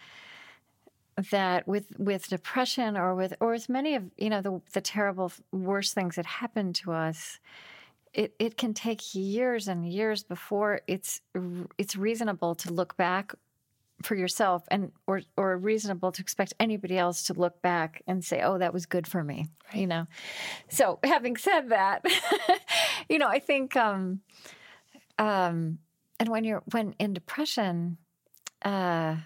[1.33, 5.33] that with with depression or with or with many of you know the the terrible
[5.51, 7.39] worst things that happen to us
[8.15, 11.21] it it can take years and years before it's
[11.77, 13.35] it's reasonable to look back
[14.03, 18.43] for yourself and or or reasonable to expect anybody else to look back and say
[18.43, 20.07] oh that was good for me you know?
[20.69, 22.05] So having said that
[23.09, 24.21] you know i think um
[25.19, 25.79] um
[26.19, 27.99] and when you're when in depression
[28.65, 29.17] uh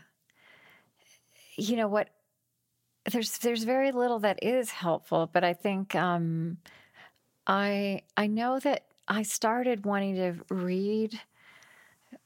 [1.57, 2.11] you know what
[3.11, 6.59] there's there's very little that is helpful but i think um
[7.47, 11.21] i i know that i started wanting to read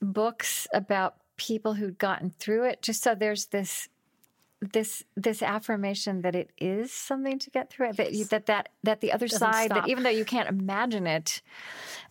[0.00, 3.88] books about people who'd gotten through it just so there's this
[4.60, 8.68] this this affirmation that it is something to get through it that you, that that
[8.82, 9.84] that the other Doesn't side stop.
[9.84, 11.40] that even though you can't imagine it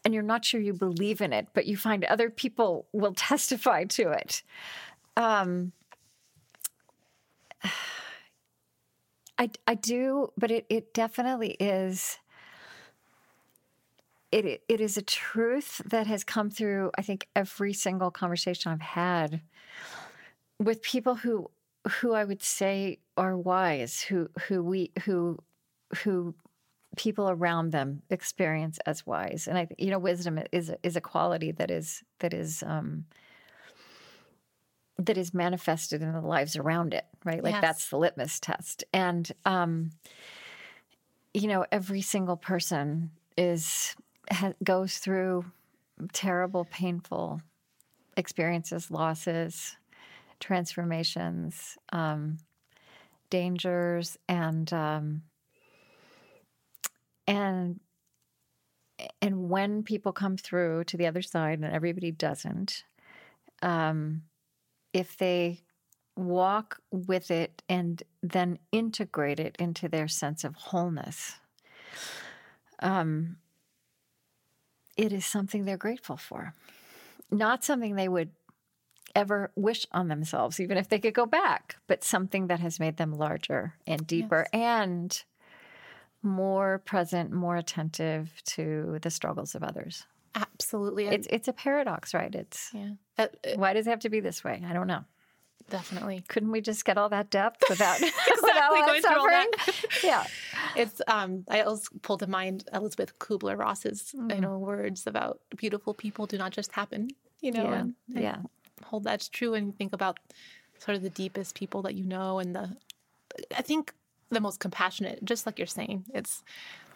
[0.04, 3.84] and you're not sure you believe in it but you find other people will testify
[3.84, 4.42] to it
[5.16, 5.72] um
[9.38, 12.18] I, I do, but it, it definitely is.
[14.32, 18.82] It, it is a truth that has come through, I think, every single conversation I've
[18.82, 19.42] had
[20.60, 21.50] with people who
[21.88, 25.40] who I would say are wise, who who we who
[26.04, 26.36] who
[26.98, 29.48] people around them experience as wise.
[29.48, 33.06] And I you know, wisdom is is a quality that is that is um,
[34.98, 37.44] that is manifested in the lives around it, right?
[37.44, 37.62] Like Yes.
[37.62, 38.84] that's the litmus test.
[38.94, 39.92] And um,
[41.34, 43.96] you know, every single person is
[44.32, 45.46] ha- goes through
[46.14, 47.42] terrible, painful
[48.18, 49.76] experiences, losses,
[50.40, 52.38] transformations, um,
[53.30, 55.24] dangers, and um,
[57.28, 57.80] and
[59.22, 62.84] and when people come through to the other side, and everybody doesn't,
[63.62, 64.24] um,
[64.94, 65.62] if they
[66.16, 71.40] walk with it and then integrate it into their sense of wholeness,
[72.82, 73.38] um,
[75.00, 76.54] it is something they're grateful for,
[77.32, 78.32] not something they would
[79.16, 82.98] ever wish on themselves, even if they could go back, but something that has made
[82.98, 85.24] them larger and deeper and
[86.22, 90.06] more present, more attentive to the struggles of others.
[90.36, 91.08] Absolutely.
[91.08, 92.36] It's it's a paradox, right?
[92.36, 92.92] It's yeah.
[93.18, 94.62] Uh, uh, why does it have to be this way?
[94.68, 95.06] I don't know.
[95.70, 96.24] Definitely.
[96.28, 98.00] Couldn't we just get all that depth without,
[98.42, 99.52] without all that going through all suffering?
[99.58, 100.04] that.
[100.04, 100.26] yeah.
[100.76, 104.36] It's um I also pulled to mind Elisabeth Kübler-Ross's Mm.
[104.36, 107.10] you know words about beautiful people do not just happen,
[107.42, 107.74] you know, Yeah.
[107.80, 108.38] and Yeah.
[108.86, 110.20] hold that's true and you think about
[110.80, 112.76] sort of the deepest people that you know and the
[113.56, 113.94] I think
[114.32, 116.06] the most compassionate, just like you're saying.
[116.14, 116.44] It's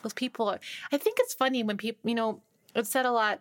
[0.03, 0.59] those people are,
[0.91, 2.41] I think it's funny when people you know,
[2.75, 3.39] it's said a lot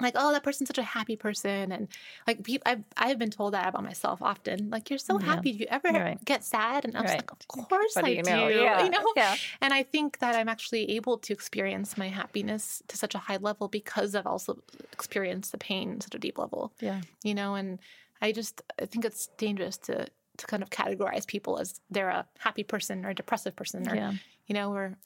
[0.00, 1.88] like oh that person's such a happy person and
[2.26, 5.26] like I've, I've been told that about myself often like you're so Yeah.
[5.26, 6.24] happy do you ever Right.
[6.24, 7.18] get sad and i was Right.
[7.20, 8.48] like of course i do you do know?
[8.66, 8.84] Yeah.
[8.84, 9.36] you know Yeah.
[9.60, 13.36] and i think that i'm actually able to experience my happiness to such a high
[13.38, 14.58] level because i've also
[14.92, 17.00] experienced the pain at such a deep level Yeah.
[17.22, 17.78] you know and
[18.22, 22.24] i just i think it's dangerous to to kind of categorize people as they're a
[22.38, 24.12] happy person or a depressive person or Yeah.
[24.46, 24.96] you know or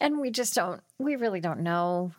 [0.00, 2.12] And we just don't, we really don't know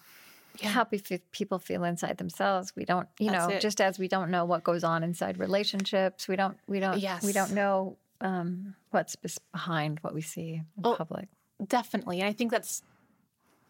[0.62, 0.70] Yeah.
[0.70, 0.84] how
[1.32, 2.74] people feel inside themselves.
[2.76, 3.62] We don't, you That's know, it.
[3.62, 7.32] just as we don't know what goes on inside relationships, we don't, we don't, we
[7.32, 9.16] don't know um, what's
[9.52, 11.28] behind what we see in public.
[11.66, 12.20] Definitely.
[12.22, 12.84] And I think that's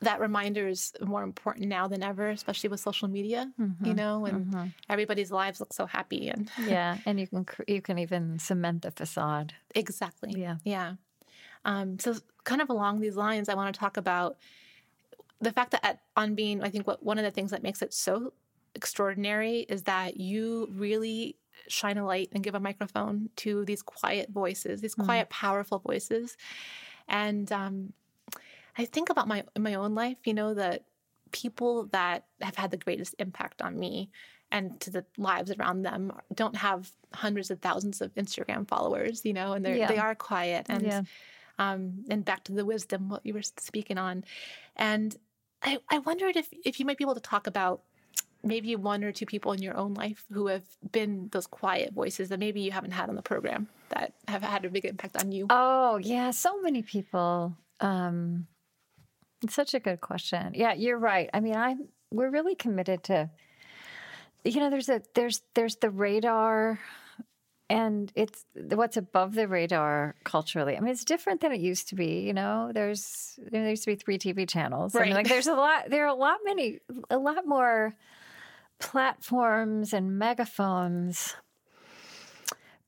[0.02, 3.52] that reminder is more important now than ever, especially with social media,
[3.84, 7.82] you know, and everybody's lives look so happy and Yeah, and you can cr- you
[7.82, 9.54] can even cement the facade.
[9.74, 10.34] exactly.
[10.40, 10.58] Yeah.
[10.64, 10.96] Yeah.
[11.64, 14.38] Um, so kind of along these lines, I want to talk about
[15.42, 17.82] the fact that at, on being, I think what one of the things that makes
[17.82, 18.34] it so
[18.74, 24.30] extraordinary is that you really shine a light and give a microphone to these quiet
[24.30, 26.38] voices, these quiet, powerful voices.
[27.08, 27.94] And um,
[28.78, 30.84] I think about my in my own life, you know, that
[31.32, 34.10] people that have had the greatest impact on me
[34.52, 39.34] and to the lives around them don't have hundreds of thousands of Instagram followers, you
[39.34, 39.88] know, and they Yeah.
[39.88, 41.02] they are quiet and Yeah.
[41.58, 44.24] um, and back to the wisdom what you were speaking on,
[44.76, 45.16] and
[45.62, 47.82] I, I wondered if if you might be able to talk about
[48.44, 52.30] maybe one or two people in your own life who have been those quiet voices
[52.30, 55.32] that maybe you haven't had on the program that have had a big impact on
[55.32, 55.48] you.
[55.50, 57.58] Oh yeah, so many people.
[57.80, 58.48] Um,
[59.44, 60.54] it's such a good question.
[60.56, 61.30] Yeah, you're right.
[61.34, 61.76] I mean, I
[62.12, 63.30] we're really committed to.
[64.44, 66.80] You know, there's a there's there's the radar,
[67.70, 70.78] and it's what's above the radar culturally.
[70.78, 72.22] I mean, it's different than it used to be.
[72.22, 74.96] You know, there's there used to be three TV channels.
[74.96, 75.16] I mean, Right.
[75.18, 75.90] like there's a lot.
[75.90, 77.94] There are a lot many a lot more
[78.80, 81.36] platforms and megaphones,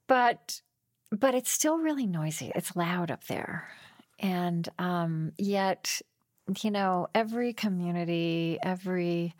[0.07, 0.61] but
[1.11, 2.51] but it's still really noisy.
[2.53, 3.69] It's loud up there.
[4.19, 6.01] And um, yet,
[6.61, 9.33] you know, every community, every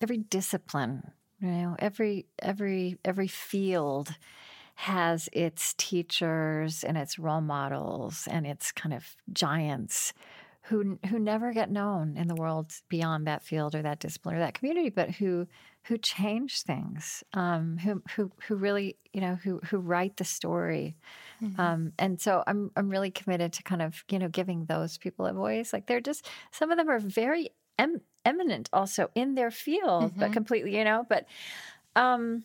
[0.00, 4.14] every discipline, you know, every every every field
[4.76, 10.12] has its teachers and its role models and its kind of giants
[10.64, 14.40] who who never get known in the world beyond that field or that discipline or
[14.40, 15.46] that community, but who
[15.84, 20.96] who change things, um, who who who really you know who who write the story,
[21.58, 25.24] um, and so I'm I'm really committed to kind of you know giving those people
[25.26, 25.72] a voice.
[25.72, 30.32] Like they're just some of them are very em- eminent also in their field, but
[30.32, 31.26] completely you know, but.
[31.94, 32.44] Um,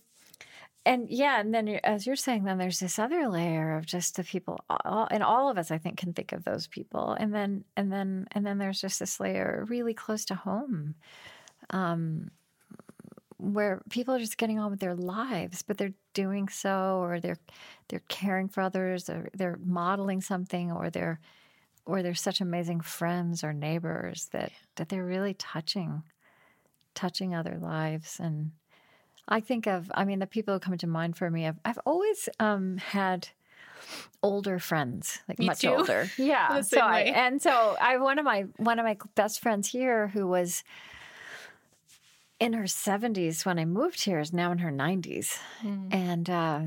[0.86, 4.24] and yeah, and then as you're saying, then there's this other layer of just the
[4.24, 7.12] people, all, and all of us, I think, can think of those people.
[7.20, 10.96] And then, and then, and then there's just this layer really close to home,
[11.70, 12.32] um,
[13.38, 17.40] where people are just getting on with their lives, but they're doing so, or they're
[17.90, 21.20] they're caring for others, or they're modeling something, or they're
[21.86, 26.04] or they're such amazing friends or neighbors that that they're really touching,
[26.96, 28.52] touching other lives and.
[29.28, 31.80] I think of, I mean, the people who come to mind for me, I've, I've
[31.86, 33.30] always um, had
[34.24, 35.70] older friends, like Me much too.
[35.70, 36.08] older.
[36.18, 36.62] Yeah.
[36.62, 40.28] So I, and so I, one of my, one of my best friends here who
[40.28, 40.64] was
[42.40, 45.38] in her 70s when I moved here is now in her 90s.
[45.92, 46.62] And, uh,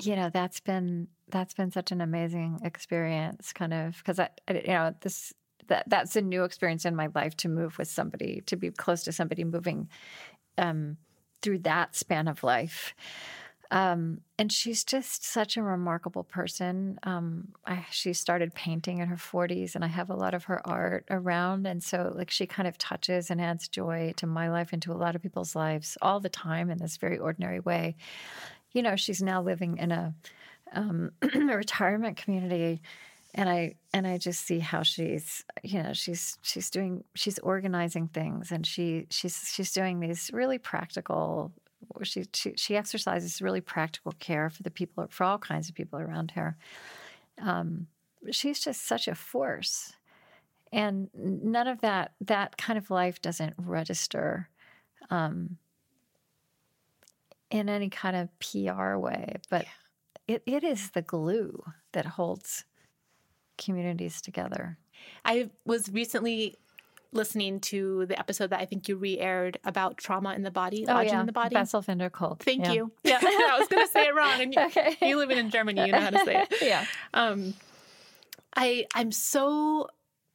[0.00, 4.52] you know, that's been, that's been such an amazing experience kind of, cause I, I-
[4.54, 5.34] you know, this,
[5.66, 9.02] that, that's a new experience in my life to move with somebody, to be close
[9.04, 9.88] to somebody moving,
[10.56, 10.96] um,
[11.42, 12.94] through that span of life.
[13.70, 16.98] Um, and she's just such a remarkable person.
[17.02, 20.66] Um, I, she started painting in her 40s, and I have a lot of her
[20.66, 21.66] art around.
[21.66, 24.92] And so, like, she kind of touches and adds joy to my life and to
[24.92, 27.96] a lot of people's lives all the time in this very ordinary way.
[28.72, 30.14] You know, she's now living in a,
[30.72, 32.80] um, a retirement community
[33.34, 38.08] and I and I just see how she's you know she's she's doing she's organizing
[38.08, 41.52] things and she she's she's doing these really practical
[42.02, 45.98] she she she exercises really practical care for the people for all kinds of people
[45.98, 46.56] around her.
[47.40, 47.86] Um,
[48.30, 49.92] she's just such a force,
[50.72, 54.48] and none of that that kind of life doesn't register.
[55.10, 55.58] Um,
[57.50, 59.64] in any kind of PR way, but
[60.26, 62.64] it, it is the glue that holds
[63.58, 64.78] communities together.
[65.24, 66.56] I was recently
[67.12, 71.18] listening to the episode that I think you re-aired about trauma in the body, lodging
[71.18, 71.54] in the body.
[71.54, 72.42] Bessel van der Kolk.
[72.42, 72.72] Thank Yeah.
[72.72, 72.92] you.
[73.02, 74.96] Yeah, I was going to say it wrong, and you, Okay.
[75.02, 76.54] you live in Germany, you know how to say it.
[76.62, 76.84] yeah.
[77.14, 77.54] Um,
[78.54, 79.88] I I'm so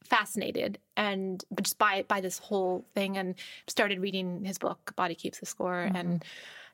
[0.04, 3.34] fascinated and just by by this whole thing and
[3.66, 5.96] started reading his book body keeps the score mm-hmm.
[5.96, 6.24] and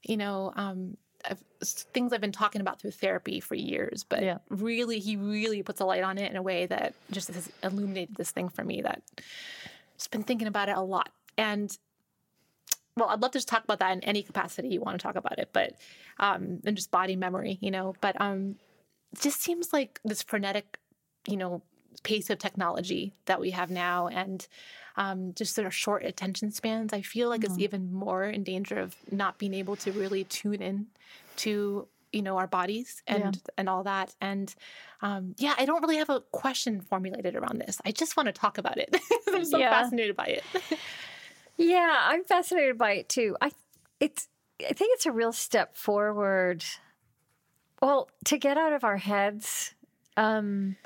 [0.02, 0.96] you know um
[1.28, 4.38] I've, things I've been talking about through therapy for years, but yeah.
[4.48, 8.16] really, he really puts a light on it in a way that just has illuminated
[8.16, 9.02] this thing for me that
[9.96, 11.10] just been thinking about it a lot.
[11.36, 11.76] And
[12.96, 15.16] well, I'd love to just talk about that in any capacity you want to talk
[15.16, 15.74] about it, but
[16.18, 17.94] um, and just body memory, you know.
[18.00, 18.56] But um,
[19.12, 20.78] it just seems like this frenetic,
[21.26, 21.62] you know,
[22.02, 24.46] pace of technology that we have now, and
[24.96, 26.92] um, just sort of short attention spans.
[26.92, 27.52] I feel like mm-hmm.
[27.52, 30.86] it's even more in danger of not being able to really tune in
[31.36, 33.52] to you know our bodies and yeah.
[33.56, 34.54] and all that and
[35.02, 38.32] um, yeah i don't really have a question formulated around this i just want to
[38.32, 38.94] talk about it
[39.28, 39.70] i'm so yeah.
[39.70, 40.44] fascinated by it
[41.56, 43.50] yeah i'm fascinated by it too i
[44.00, 44.28] it's
[44.60, 46.64] i think it's a real step forward
[47.80, 49.74] well to get out of our heads
[50.16, 50.76] um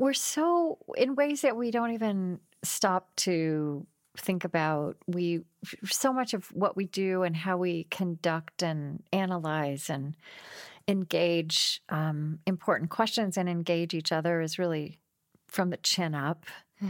[0.00, 3.86] we're so in ways that we don't even stop to
[4.16, 5.42] think about we
[5.84, 10.16] so much of what we do and how we conduct and analyze and
[10.88, 14.98] engage um, important questions and engage each other is really
[15.48, 16.46] from the chin up
[16.82, 16.88] mm.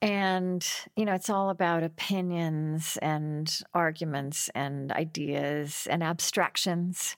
[0.00, 7.16] and you know it's all about opinions and arguments and ideas and abstractions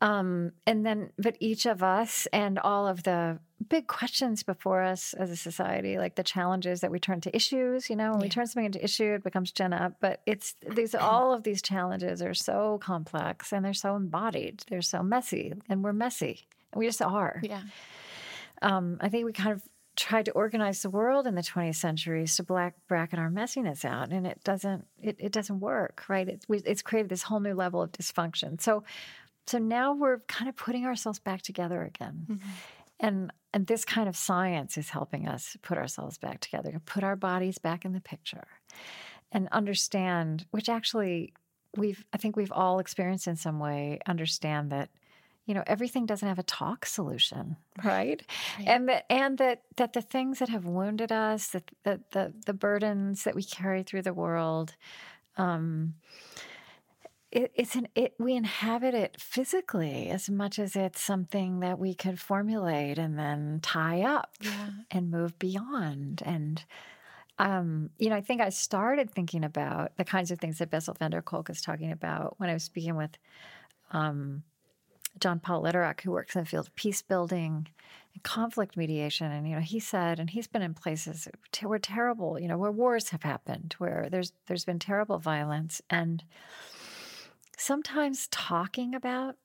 [0.00, 3.38] um, and then, but each of us and all of the
[3.68, 7.90] big questions before us as a society, like the challenges that we turn to issues,
[7.90, 8.24] you know, when yeah.
[8.24, 9.94] we turn something into issue, it becomes chin up.
[10.00, 14.64] But it's these, all of these challenges are so complex and they're so embodied.
[14.68, 16.46] They're so messy and we're messy.
[16.72, 17.40] And we just are.
[17.42, 17.62] Yeah.
[18.62, 19.62] Um, I think we kind of
[19.96, 24.10] tried to organize the world in the 20th century to black bracket our messiness out
[24.10, 27.80] and it doesn't it, it doesn't work right it, it's created this whole new level
[27.80, 28.84] of dysfunction so
[29.46, 32.26] so now we're kind of putting ourselves back together again.
[32.28, 32.48] Mm-hmm.
[32.98, 37.16] And and this kind of science is helping us put ourselves back together, put our
[37.16, 38.46] bodies back in the picture
[39.32, 41.32] and understand which actually
[41.76, 44.90] we've I think we've all experienced in some way understand that
[45.44, 48.22] you know everything doesn't have a talk solution right,
[48.58, 48.68] right.
[48.68, 52.54] and that and that that the things that have wounded us that the, the the
[52.54, 54.74] burdens that we carry through the world
[55.36, 55.94] um
[57.36, 61.94] it, it's an it we inhabit it physically as much as it's something that we
[61.94, 64.70] could formulate and then tie up yeah.
[64.90, 66.64] and move beyond and
[67.38, 70.94] um, you know, I think I started thinking about the kinds of things that Bessel
[70.94, 73.18] van der Kolk is talking about when I was speaking with
[73.90, 74.42] um,
[75.20, 77.68] John Paul Lederach, who works in the field of peace building
[78.14, 79.30] and conflict mediation.
[79.30, 81.28] And, you know, he said, and he's been in places
[81.62, 85.82] where terrible, you know, where wars have happened, where there's there's been terrible violence.
[85.90, 86.24] And
[87.56, 89.36] sometimes talking about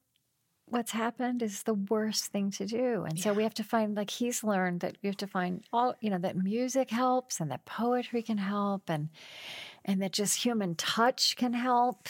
[0.65, 3.03] what's happened is the worst thing to do.
[3.03, 3.23] And yeah.
[3.23, 6.09] so we have to find, like he's learned that we have to find all, you
[6.09, 9.09] know, that music helps and that poetry can help and
[9.83, 12.07] and that just human touch can help.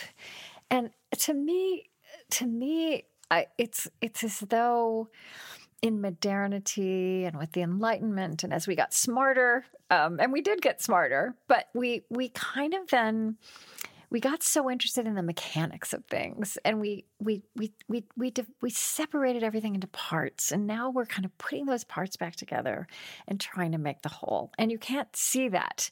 [0.69, 1.89] And to me,
[2.31, 5.09] to me, I, it's it's as though
[5.81, 10.61] in modernity and with the enlightenment and as we got smarter um, and we did
[10.61, 13.35] get smarter but we we kind of then
[14.11, 18.33] we got so interested in the mechanics of things and we we we we we
[18.61, 22.87] we separated everything into parts and now we're kind of putting those parts back together
[23.27, 24.51] and trying to make the whole.
[24.59, 25.89] And you can't see that.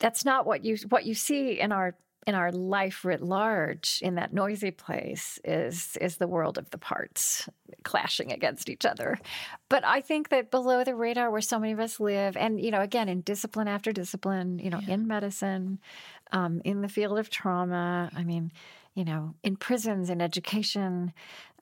[0.00, 1.94] That's not what you what you see in our
[2.26, 6.78] in our life writ large in that noisy place is is the world of the
[6.78, 7.48] parts
[7.84, 9.18] clashing against each other.
[9.68, 12.70] But i think that below the radar where so many of us live and you
[12.70, 14.94] know again in discipline after discipline you know yeah.
[14.94, 15.78] in medicine
[16.32, 18.52] um, in the field of trauma i mean
[18.94, 21.12] you know in prisons in education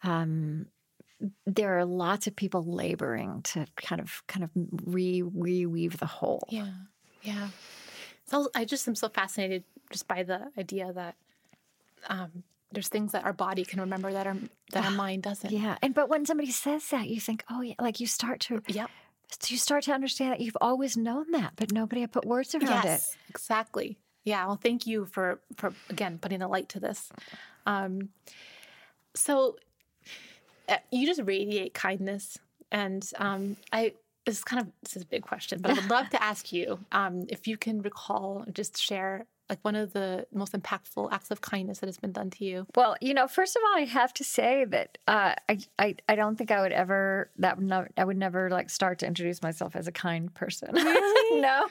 [0.03, 0.67] um,
[1.47, 4.51] there are lots of people laboring to kind of kind of
[4.85, 6.47] re reweave the whole.
[6.51, 6.73] Yeah.
[7.23, 7.49] Yeah.
[8.27, 9.65] So i just am so fascinated
[9.95, 11.15] just by the idea that
[12.09, 12.43] um,
[12.73, 14.37] there's things that our body can remember that our
[14.73, 15.53] that our mind doesn't.
[15.53, 18.61] Yeah, and but when somebody says that, you think, oh yeah, like you start to
[18.67, 18.91] yep.
[19.49, 22.85] You start to understand that you've always known that, but nobody had put words around
[22.85, 23.19] yes, it.
[23.31, 23.99] Exactly.
[24.25, 24.47] Yeah.
[24.47, 27.11] Well, thank you for for again putting a light to this.
[27.67, 28.11] Um,
[29.15, 29.57] so
[30.69, 32.37] uh, you just radiate kindness,
[32.73, 33.95] and um, I
[34.27, 36.53] this is kind of this is a big question, but I would love to ask
[36.53, 41.31] you um, if you can recall, just share like one of the most impactful acts
[41.31, 42.67] of kindness that has been done to you?
[42.75, 46.15] Well, you know, first of all, I have to say that uh, I, I I
[46.15, 49.43] don't think I would ever that would not, I would never like start to introduce
[49.43, 50.71] myself as a kind person.
[50.95, 51.41] Really?
[51.41, 51.67] no,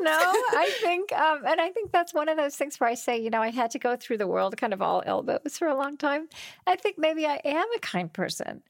[0.00, 0.10] no.
[0.10, 3.30] I think, um, and I think that's one of those things where I say, you
[3.30, 5.96] know, I had to go through the world kind of all elbows for a long
[5.96, 6.28] time.
[6.66, 8.62] I think maybe I am a kind person.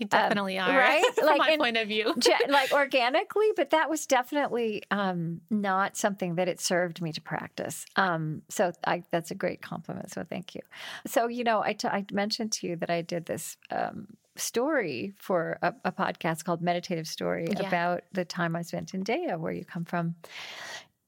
[0.00, 1.04] You definitely um, are, right?
[1.14, 2.14] From like my in, point of view,
[2.48, 7.83] like organically, but that was definitely um, not something that it served me to practice.
[7.96, 10.10] Um, so I, that's a great compliment.
[10.10, 10.60] So thank you.
[11.06, 15.12] So you know, I, t- I mentioned to you that I did this um, story
[15.16, 17.68] for a, a, podcast called Meditative Story yeah.
[17.68, 20.16] about the time I spent in Deià, where you come from,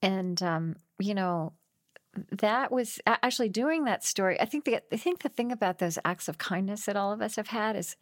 [0.01, 1.53] and um, you know
[2.33, 4.41] that was actually doing that story.
[4.41, 7.21] I think the I think the thing about those acts of kindness that all of
[7.21, 7.97] us have had is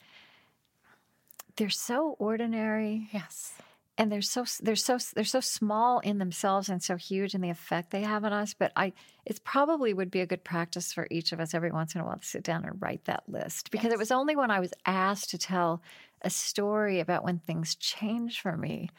[1.56, 3.08] they're so ordinary.
[3.12, 3.52] Yes.
[3.96, 7.50] And they're so they're so they're so small in themselves and so huge in the
[7.50, 8.52] effect they have on us.
[8.52, 8.92] But I,
[9.24, 12.04] it probably would be a good practice for each of us every once in a
[12.04, 13.92] while to sit down and write that list because yes.
[13.92, 15.80] it was only when I was asked to tell
[16.22, 18.90] a story about when things changed for me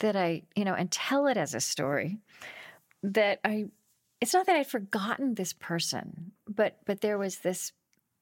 [0.00, 2.18] that I, you know, and tell it as a story
[3.02, 3.66] that I.
[4.20, 7.72] It's not that I'd forgotten this person, but but there was this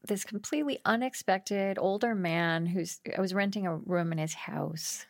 [0.07, 5.07] this completely unexpected older man who's I was renting a room in his house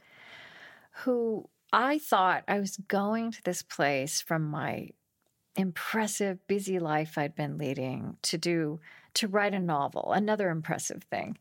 [0.92, 4.90] who I thought I was going to this place from my
[5.56, 8.80] impressive busy life I'd been leading to do
[9.14, 11.36] to write a novel another impressive thing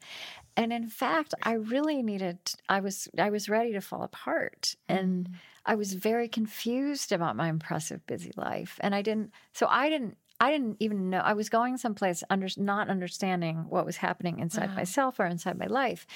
[0.57, 2.37] and in fact I really needed
[2.67, 5.33] I was I was ready to fall apart and mm.
[5.65, 10.17] I was very confused about my impressive busy life and I didn't so I didn't
[10.41, 14.69] I didn't even know I was going someplace under not understanding what was happening inside
[14.69, 14.75] wow.
[14.75, 16.07] myself or inside my life.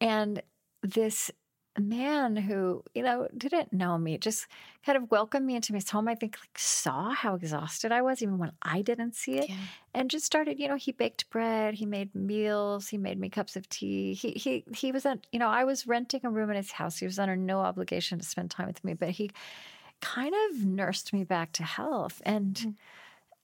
[0.00, 0.40] And
[0.84, 1.32] this
[1.78, 4.46] man who, you know, didn't know me, just
[4.84, 6.08] kind of welcomed me into his home.
[6.08, 9.48] I think like saw how exhausted I was even when I didn't see it.
[9.48, 9.56] Yeah.
[9.94, 13.56] And just started, you know, he baked bread, he made meals, he made me cups
[13.56, 14.14] of tea.
[14.14, 16.98] He he he was at, you know, I was renting a room in his house.
[16.98, 19.30] He was under no obligation to spend time with me, but he
[20.00, 22.22] kind of nursed me back to health.
[22.24, 22.70] And mm-hmm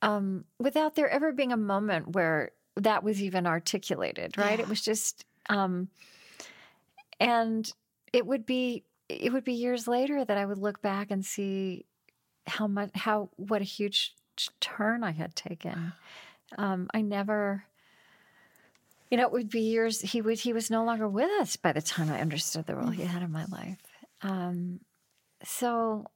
[0.02, 4.58] um, without there ever being a moment where that was even articulated, right?
[4.58, 4.64] Yeah.
[4.64, 5.88] It was just, um,
[7.18, 7.72] and
[8.16, 11.84] it would be it would be years later that I would look back and see
[12.46, 14.14] how much how what a huge
[14.58, 15.92] turn I had taken.
[16.56, 17.64] Um, I never,
[19.10, 20.00] you know, it would be years.
[20.00, 22.90] He was he was no longer with us by the time I understood the role
[22.90, 23.80] he had in my life.
[24.22, 24.78] Um,
[25.42, 26.06] so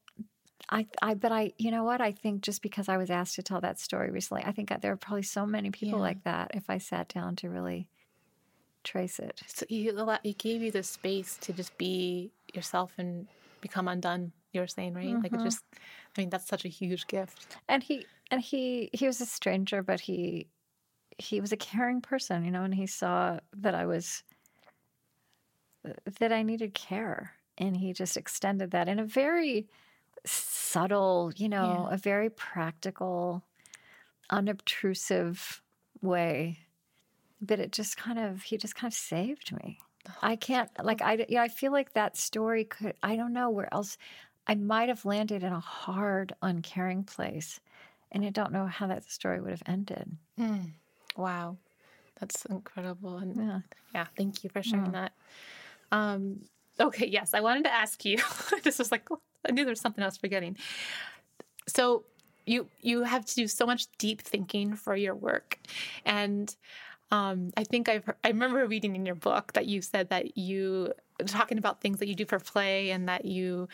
[0.71, 2.01] I, I, but I, you know what?
[2.01, 4.93] I think just because I was asked to tell that story recently, I think there
[4.93, 6.05] are probably so many people yeah.
[6.05, 7.89] like that if I sat down to really
[8.85, 9.41] trace it.
[9.47, 13.27] So you, he gave you the space to just be yourself and
[13.61, 14.33] become undone.
[14.53, 15.07] You're saying, right?
[15.07, 15.23] Mm-hmm.
[15.23, 15.45] Like it mm-hmm.
[15.45, 17.57] just, I mean, that's such a huge gift.
[17.69, 20.49] And he, and he, he was a stranger, but he,
[21.19, 24.25] he was a caring person, you know, and he saw that I was,
[26.19, 27.33] that I needed care.
[27.59, 29.69] And he just extended that in a very,
[30.27, 31.95] subtle, you know, yeah.
[31.95, 33.43] a very practical,
[34.29, 35.63] unobtrusive
[36.03, 36.59] way.
[37.41, 39.79] But it just kind of, he just kind of saved me.
[40.23, 43.73] I can't, like, I, know, I feel like that story could, I don't know where
[43.73, 43.97] else,
[44.47, 47.61] I might have landed in a hard, uncaring place.
[48.13, 50.11] And I don't know how that story would have ended.
[50.39, 50.73] Mm.
[51.17, 51.57] Wow.
[52.19, 53.19] That's incredible.
[53.19, 53.61] And yeah,
[53.95, 54.93] yeah thank you for sharing mm.
[54.93, 55.13] that.
[55.93, 56.41] Um,
[56.79, 58.19] okay, yes, I wanted to ask you.
[58.63, 59.09] this was like
[59.47, 60.57] I knew there was something else forgetting.
[61.67, 62.05] So
[62.47, 65.59] you you have to do so much deep thinking for your work,
[66.05, 66.55] and
[67.11, 70.93] um, I think I've I remember reading in your book that you said that you
[71.27, 73.69] talking about things that you do for play and that you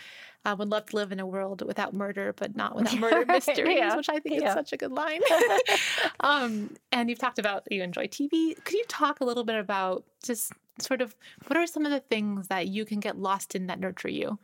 [0.45, 3.79] uh, would love to live in a world without murder, but not without murder mysteries,
[3.79, 3.97] yeah.
[3.97, 4.49] which I think yeah.
[4.49, 5.21] is such a good line.
[6.21, 8.55] um, and you've talked about you enjoy TV.
[8.65, 11.15] Could you talk a little bit about just sort of
[11.47, 14.39] what are some of the things that you can get lost in that nurture you?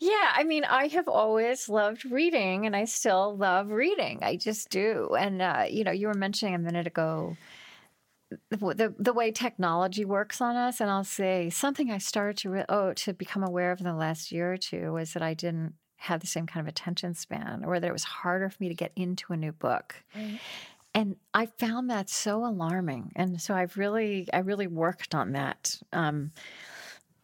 [0.00, 4.20] Yeah, I mean, I have always loved reading and I still love reading.
[4.22, 5.16] I just do.
[5.18, 7.36] And, uh, you know, you were mentioning a minute ago
[8.50, 10.80] the, the way technology works on us.
[10.80, 13.94] And I'll say something I started to, re- oh, to become aware of in the
[13.94, 17.64] last year or two was that I didn't have the same kind of attention span
[17.64, 19.96] or that it was harder for me to get into a new book.
[20.14, 20.38] Right.
[20.94, 23.12] And I found that so alarming.
[23.16, 25.76] And so I've really, I really worked on that.
[25.92, 26.32] Um,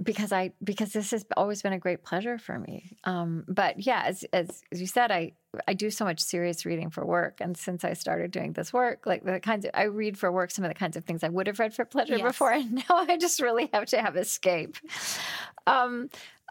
[0.02, 2.96] because I because this has always been a great pleasure for me.
[3.04, 5.32] Um, but yeah, as, as, as you said, I
[5.68, 9.06] I do so much serious reading for work, and since I started doing this work,
[9.06, 11.28] like the kinds of I read for work some of the kinds of things I
[11.28, 12.26] would have read for pleasure yes.
[12.26, 14.76] before, and now I just really have to have escape.
[15.66, 16.08] Um,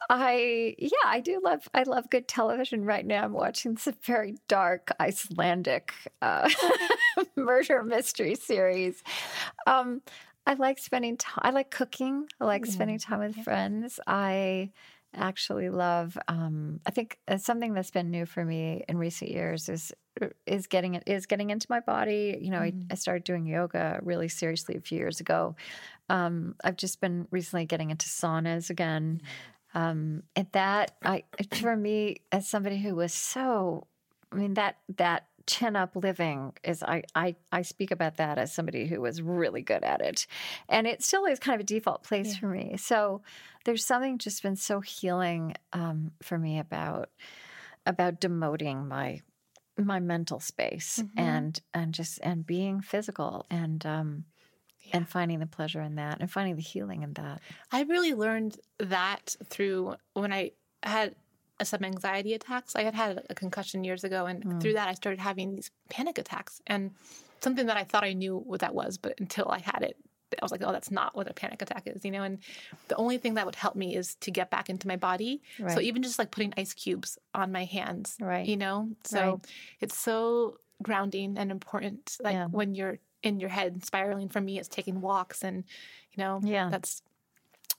[0.09, 3.23] I yeah, I do love I love good television right now.
[3.23, 6.49] I'm watching some very dark Icelandic uh,
[7.35, 9.03] murder mystery series.
[9.67, 10.01] Um,
[10.45, 11.41] I like spending time.
[11.43, 12.27] I like cooking.
[12.39, 13.43] I like spending time with yeah.
[13.43, 13.99] friends.
[14.05, 14.71] I
[15.15, 16.17] actually love.
[16.27, 19.93] Um, I think something that's been new for me in recent years is
[20.45, 22.37] is getting it is getting into my body.
[22.41, 22.83] You know, mm.
[22.89, 25.55] I, I, started doing yoga really seriously a few years ago.
[26.09, 29.21] Um, I've just been recently getting into saunas again.
[29.75, 29.79] Mm.
[29.79, 31.23] Um, and that, I
[31.55, 33.87] for me, as somebody who was so,
[34.31, 38.53] I mean that that chin up living is I, I I speak about that as
[38.53, 40.27] somebody who was really good at it,
[40.69, 42.39] and it still is kind of a default place yeah.
[42.39, 42.77] for me.
[42.77, 43.21] So
[43.65, 47.09] there's something just been so healing um, for me about
[47.85, 49.21] about demoting my
[49.77, 51.19] my mental space mm-hmm.
[51.19, 54.25] and and just and being physical and um,
[54.81, 54.97] yeah.
[54.97, 57.41] and finding the pleasure in that and finding the healing in that.
[57.71, 60.51] I really learned that through when I
[60.83, 61.15] had
[61.62, 62.76] some anxiety attacks.
[62.76, 64.62] I had had a concussion years ago, and mm.
[64.62, 66.62] through that, I started having these panic attacks.
[66.68, 66.91] And
[67.41, 69.97] something that I thought I knew what that was, but until I had it,
[70.41, 72.24] I was like, oh, that's not what a panic attack is, you know?
[72.24, 72.39] And
[72.88, 75.41] the only thing that would help me is to get back into my body.
[75.60, 75.72] Right.
[75.72, 78.45] So even just like putting ice cubes on my hands, right.
[78.45, 78.89] you know?
[79.04, 79.47] So right.
[79.80, 82.18] it's so grounding and important.
[82.24, 82.47] Like yeah.
[82.47, 85.64] when you're in your head spiraling for me it's taking walks and
[86.12, 87.01] you know yeah that's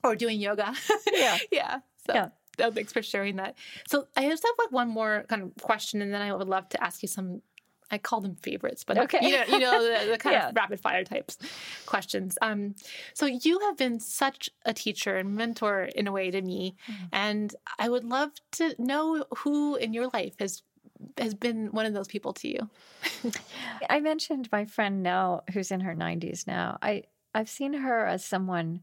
[0.02, 0.74] or doing yoga
[1.12, 2.28] yeah yeah so yeah.
[2.60, 3.56] Oh, thanks for sharing that
[3.88, 6.68] so i just have like one more kind of question and then i would love
[6.70, 7.42] to ask you some
[7.90, 9.18] I call them favorites, but okay.
[9.20, 10.48] you know, you know the, the kind yeah.
[10.48, 11.36] of rapid fire types
[11.84, 12.36] questions.
[12.40, 12.74] Um,
[13.12, 17.04] so you have been such a teacher and mentor in a way to me, mm-hmm.
[17.12, 20.62] and I would love to know who in your life has
[21.18, 22.70] has been one of those people to you?
[23.90, 26.78] I mentioned my friend Nell, who's in her 90s now.
[26.82, 28.80] I I've seen her as someone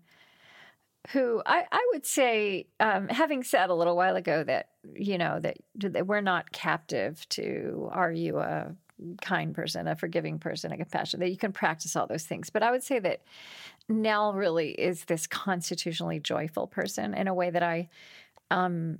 [1.10, 5.39] who I, I would say, um, having said a little while ago that you know
[5.39, 8.76] that, that we're not captive to are you a
[9.22, 12.49] kind person, a forgiving person, a compassionate, that you can practice all those things.
[12.49, 13.22] But I would say that
[13.89, 17.89] Nell really is this constitutionally joyful person in a way that I
[18.52, 18.99] um,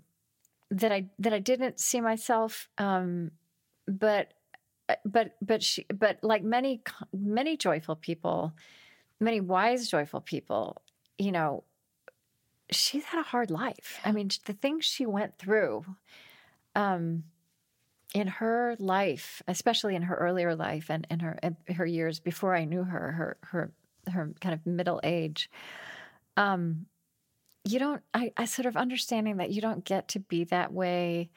[0.72, 2.68] that I that I didn't see myself.
[2.78, 3.32] Um,
[3.88, 4.34] but
[4.89, 6.82] uh, but but she but like many
[7.14, 8.54] many joyful people,
[9.20, 10.82] many wise joyful people,
[11.18, 11.64] you know,
[12.72, 13.99] she's had a hard life.
[14.03, 15.86] I mean, the things she went through.
[16.76, 17.26] Um,
[18.13, 21.39] in her life, especially in her earlier life and in her
[21.76, 23.72] her years before I knew her, her her
[24.11, 25.49] her kind of middle age,
[26.36, 26.88] um,
[27.63, 31.30] you don't I, I sort of understanding that you don't get to be that way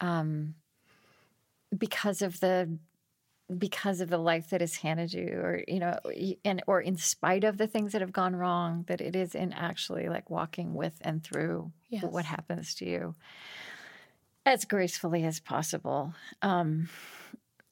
[0.00, 0.54] um
[1.76, 2.70] because of the
[3.58, 5.96] because of the life that is handed you or you know
[6.44, 9.52] and or in spite of the things that have gone wrong that it is in
[9.52, 12.02] actually like walking with and through yes.
[12.02, 13.14] what happens to you
[14.44, 16.88] as gracefully as possible um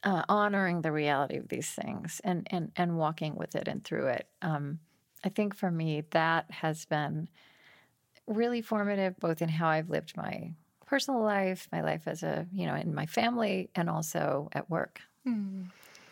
[0.04, 4.06] uh, honoring the reality of these things and and and walking with it and through
[4.06, 4.78] it um
[5.24, 7.28] i think for me that has been
[8.26, 10.52] really formative both in how I've lived my
[10.86, 15.00] personal life, my life as a, you know, in my family, and also at work.
[15.26, 15.66] Mm,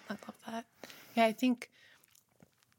[0.09, 0.65] I love that.
[1.15, 1.71] Yeah, I think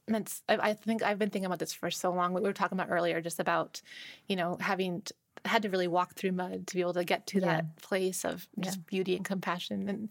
[0.08, 2.34] that's, I, I, think I've been thinking about this for so long.
[2.34, 3.82] We were talking about earlier just about,
[4.28, 5.14] you know, having t-
[5.46, 7.46] had to really walk through mud to be able to get to yeah.
[7.46, 8.84] that place of just yeah.
[8.88, 9.88] beauty and compassion.
[9.88, 10.10] And,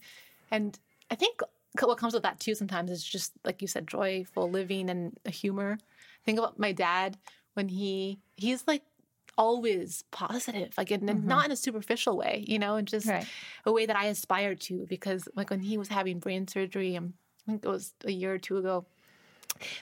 [0.51, 0.79] and
[1.11, 1.41] I think
[1.81, 5.79] what comes with that too sometimes is just, like you said, joyful living and humor.
[6.25, 7.19] Think about my dad
[7.55, 8.83] when he, he's like
[9.43, 11.27] always positive, like in, mm-hmm.
[11.27, 13.27] not in a superficial way, you know, and just right.
[13.67, 14.87] a way that I aspire to.
[14.89, 17.15] Because like when he was having brain surgery, um,
[17.47, 18.87] I think it was a year or two ago,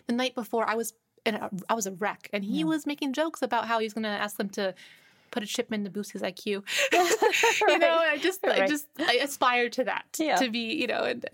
[0.06, 0.94] the night before I was
[1.26, 2.64] in a, I was a wreck, and he yeah.
[2.64, 4.74] was making jokes about how he's going to ask them to
[5.30, 6.62] put a chip in to boost his IQ.
[6.92, 7.60] right.
[7.68, 8.62] You know, I just right.
[8.62, 10.36] I just I aspire to that yeah.
[10.36, 11.26] to be, you know, and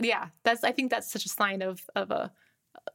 [0.00, 2.32] yeah, that's I think that's such a sign of of a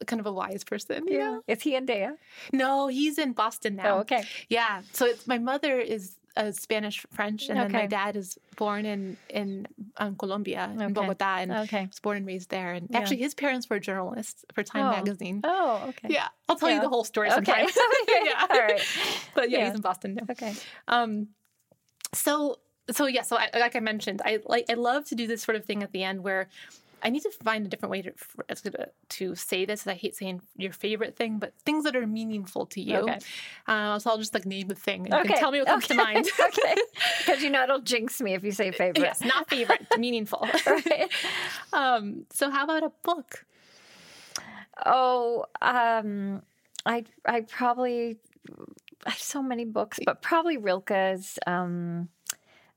[0.06, 1.04] kind of a wise person.
[1.08, 1.18] yeah.
[1.18, 1.42] Know?
[1.46, 2.16] Is he in Deià?
[2.52, 3.96] No, he's in Boston now.
[3.96, 4.24] Oh, okay.
[4.48, 4.82] Yeah.
[4.92, 7.68] So it's my mother is a Spanish French, and okay.
[7.68, 9.66] then my dad is born in in
[9.96, 10.84] um, Colombia, okay.
[10.84, 11.86] in Bogota, and okay.
[11.86, 12.72] was born and raised there.
[12.72, 12.98] And yeah.
[12.98, 14.90] actually, his parents were journalists for Time oh.
[14.90, 15.40] magazine.
[15.44, 16.08] Oh, okay.
[16.10, 16.76] Yeah, I'll tell yeah.
[16.76, 17.64] you the whole story sometime.
[17.64, 17.74] Okay.
[18.24, 18.46] yeah.
[18.48, 18.82] All right.
[19.34, 20.26] But yeah, yeah, he's in Boston now.
[20.30, 20.54] Okay.
[20.88, 21.28] Um,
[22.14, 22.58] so
[22.90, 25.56] so yeah, so I, like I mentioned, I like I love to do this sort
[25.56, 26.48] of thing at the end where
[27.02, 28.12] I need to find a different way to
[29.08, 29.86] to say this.
[29.86, 32.98] I hate saying your favorite thing, but things that are meaningful to you.
[32.98, 33.18] Okay.
[33.66, 35.06] Uh, so I'll just like name the thing.
[35.06, 35.22] And okay.
[35.22, 35.94] You can tell me what comes okay.
[35.94, 36.28] to mind.
[36.38, 36.74] okay.
[37.18, 39.00] Because you know it'll jinx me if you say favorite.
[39.00, 40.46] Yes, not favorite, meaningful.
[40.66, 41.10] right.
[41.72, 43.44] Um, so how about a book?
[44.84, 46.42] Oh, um,
[46.86, 48.18] I I probably
[49.06, 51.38] I have so many books, but probably Rilke's.
[51.46, 52.08] Um,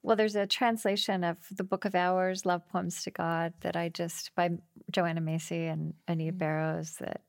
[0.04, 3.88] well, there's a translation of the Book of Hours, Love Poems to God, that I
[3.88, 4.52] just by
[4.92, 6.38] Joanna Macy and Anita mm.
[6.38, 7.22] Barrows that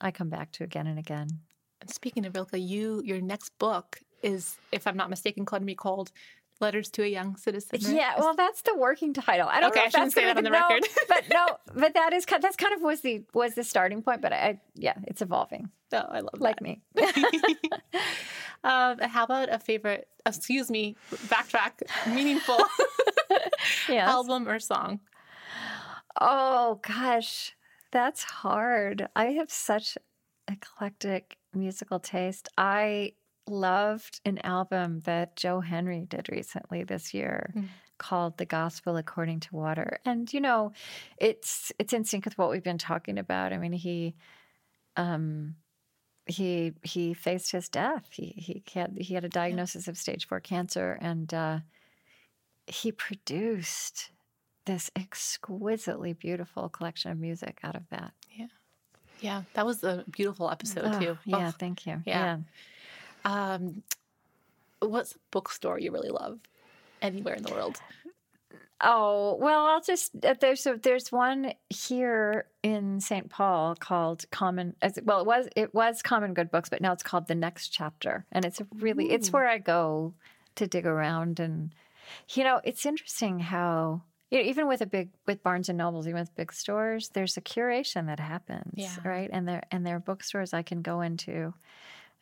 [0.00, 1.28] I come back to again and again.
[1.80, 5.66] And speaking of Rilke, you your next book is, if I'm not mistaken, going to
[5.66, 6.12] be called
[6.60, 7.80] Letters to a Young Citizen.
[7.84, 7.94] right?
[7.96, 9.48] Yeah, well, that's the working title.
[9.48, 10.88] I don't Okay, know I if shouldn't that's say that on the no, record.
[11.08, 12.24] but no, but that is.
[12.26, 14.20] That's kind of was the was the starting point.
[14.22, 16.62] But I, yeah, it's evolving, Oh, I love like that.
[16.62, 16.82] me.
[18.64, 20.06] um, how about a favorite?
[20.26, 20.96] Excuse me,
[21.28, 21.82] backtrack.
[22.14, 22.58] Meaningful
[23.88, 24.08] Yes.
[24.08, 25.00] album or song?
[26.20, 27.54] Oh gosh,
[27.92, 29.08] that's hard.
[29.16, 29.96] I have such
[30.48, 32.48] eclectic musical taste.
[32.58, 33.12] I
[33.50, 37.68] loved an album that Joe Henry did recently this year Mm.
[37.98, 39.98] called The Gospel According to Water.
[40.04, 40.72] And you know,
[41.18, 43.52] it's it's in sync with what we've been talking about.
[43.52, 44.14] I mean, he
[44.96, 45.56] um
[46.26, 48.08] he he faced his death.
[48.12, 51.58] He he had he had a diagnosis of stage 4 cancer and uh
[52.66, 54.10] he produced
[54.66, 58.12] this exquisitely beautiful collection of music out of that.
[58.30, 58.46] Yeah,
[59.20, 61.18] Yeah, that was a beautiful episode Oh, too.
[61.24, 62.00] Yeah, Oh, thank you.
[62.04, 62.38] yeah.
[63.24, 63.82] Um,
[64.80, 66.38] what's a bookstore you really love?
[67.02, 67.80] Anywhere in the world?
[68.82, 73.28] Oh well, I'll just uh, there's a, there's one here in St.
[73.28, 74.74] Paul called Common.
[74.80, 77.68] as- Well, it was it was Common Good Books, but now it's called The Next
[77.68, 80.14] Chapter, and it's a really it's where I go
[80.54, 81.74] to dig around, and
[82.30, 84.00] you know it's interesting how
[84.30, 87.36] you know, even with a big with Barnes and Nobles, even with big stores, there's
[87.36, 88.96] a curation that happens, Yeah.
[89.04, 89.28] right?
[89.30, 91.52] And there and there are bookstores I can go into,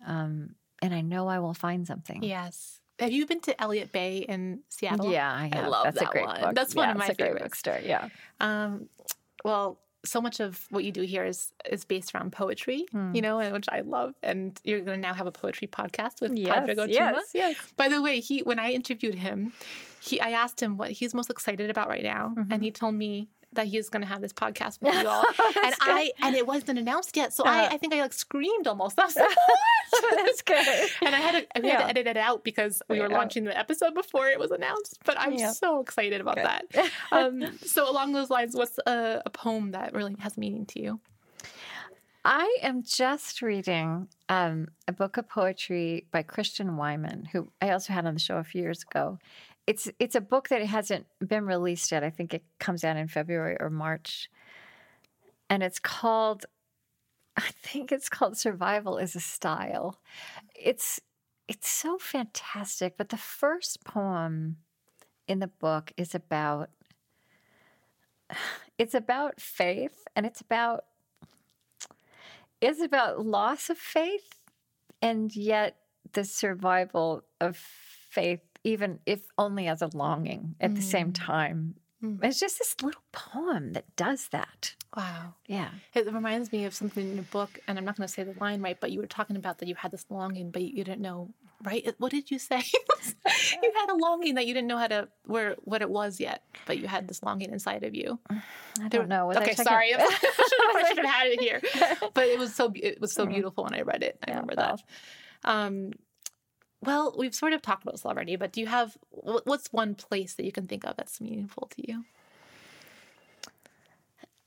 [0.04, 2.22] um, and I know I will find something.
[2.22, 2.80] Yes.
[2.98, 5.10] Have you been to Elliott Bay in Seattle?
[5.12, 5.68] Yeah, I, have.
[5.68, 6.40] love That's that a great one.
[6.40, 6.54] book.
[6.54, 7.78] That's one Yeah, of my it's a great bookstore.
[7.84, 8.08] Yeah.
[8.40, 8.88] Um,
[9.44, 13.14] well, so much of what you do here is is based around poetry, Hmm.
[13.14, 14.14] you know, and which I love.
[14.22, 16.92] And you're going to now have a poetry podcast with Yes, Pádraig Ó Tuama.
[16.92, 17.56] yes, yes.
[17.76, 19.52] By the way, he when I interviewed him,
[20.00, 23.28] he I asked him what he's most excited about right now, and he told me
[23.54, 25.24] that he is going to have this podcast with you all.
[25.64, 25.74] and.
[25.80, 27.68] I and it wasn't announced yet, so I, Uh-huh.
[27.74, 28.98] I think I like screamed almost.
[29.00, 29.28] I was like,
[30.16, 30.66] That's good.
[31.06, 31.78] and I had to, I had Yeah.
[31.78, 33.16] to edit it out because we were Yeah.
[33.16, 34.98] launching the episode before it was announced.
[35.04, 35.52] But I'm Yeah.
[35.52, 36.44] so excited about Good.
[36.44, 36.90] that.
[37.10, 41.00] Um, so along those lines, what's a, a poem that really has meaning to you?
[42.24, 47.92] I am just reading um, a book of poetry by Christian Wiman, who I also
[47.94, 49.18] had on the show a few years ago.
[49.68, 52.02] It's it's a book that hasn't been released yet.
[52.02, 54.30] I think it comes out in February or March,
[55.50, 56.46] and it's called.
[57.36, 60.00] I think it's called "Survival is a Style."
[60.54, 61.00] It's
[61.48, 62.96] it's so fantastic.
[62.96, 64.56] But the first poem
[65.26, 66.70] in the book is about
[68.78, 70.86] it's about faith, and it's about
[72.62, 74.40] it's about loss of faith
[75.02, 75.76] and yet
[76.14, 78.40] the survival of faith
[78.72, 82.22] even if only as a longing at the same time Mm.
[82.22, 85.34] it's just this little poem that does that Wow.
[85.48, 88.22] yeah It reminds me of something in your book, and I'm not going to say
[88.22, 90.84] the line right, but you were talking about that you had this longing, but you
[90.84, 91.18] didn't know,
[91.68, 91.82] right?
[91.98, 92.62] What did you say?
[93.62, 96.38] you had a longing that you didn't know how to, where, what it was yet,
[96.66, 98.08] but you had this longing inside of you.
[98.84, 99.92] i don't know Was okay, sorry.
[99.92, 101.60] I should have, I should have had it here,
[102.14, 104.14] but it was so, it was so beautiful when I read it.
[104.24, 104.76] I Yeah, remember well.
[104.76, 105.50] that.
[105.50, 105.90] Um,
[106.80, 110.44] well, we've sort of talked about this but do you have, what's one place that
[110.44, 112.04] you can think of that's meaningful to you?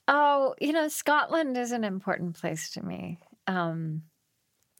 [0.07, 3.19] Oh, you know, Scotland is an important place to me.
[3.47, 4.03] Um,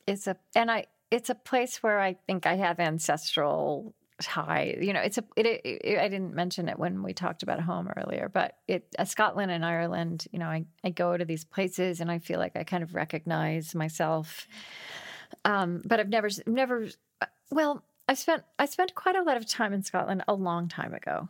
[0.08, 4.78] it's a and I it's a place where I think I have ancestral tie.
[4.80, 7.89] You know, it's a it, it, I didn't mention it when we talked about home
[7.95, 10.28] earlier, but it uh, Scotland and Ireland.
[10.32, 12.95] You know, I I go to these places and I feel like I kind of
[12.95, 14.47] recognize myself.
[15.45, 16.89] Um, but I've never never
[17.52, 17.84] well.
[18.10, 21.30] I spent I spent quite a lot of time in Scotland a long time ago.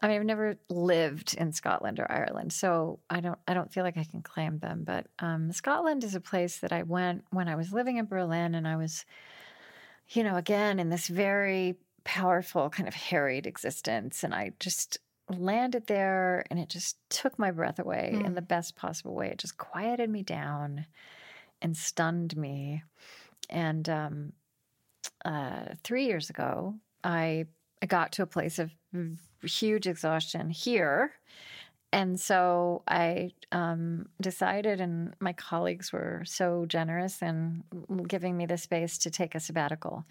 [0.00, 3.82] I mean, I've never lived in Scotland or Ireland, so I don't I don't feel
[3.82, 4.84] like I can claim them.
[4.84, 8.54] But um, Scotland is a place that I went when I was living in Berlin,
[8.54, 9.04] and I was,
[10.10, 14.98] you know, again in this very powerful kind of harried existence, and I just
[15.28, 18.34] landed there, and it just took my breath away in Mm.
[18.36, 19.28] the best possible way.
[19.30, 20.86] It just quieted me down
[21.60, 22.84] and stunned me,
[23.48, 24.32] and um,
[25.24, 26.74] uh, three years ago,
[27.04, 27.46] I
[27.86, 28.70] got to a place of
[29.42, 31.12] huge exhaustion here.
[31.92, 37.64] And so I um, decided, and my colleagues were so generous in
[38.06, 40.04] giving me the space to take a sabbatical.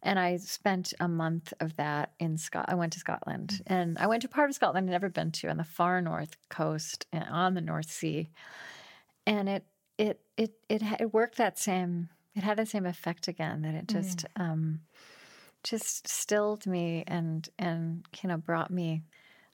[0.00, 2.66] And I spent a month of that in Scot.
[2.68, 5.48] I went to Scotland, and I went to part of Scotland I'd never been to
[5.48, 8.30] on the far north coast uh, on the North Sea,
[9.26, 9.64] and it
[9.98, 13.86] it it it, it worked that same it had the same effect again that it
[13.88, 14.40] just Mm.
[14.42, 14.80] um,
[15.62, 19.02] just stilled me and and you know brought me.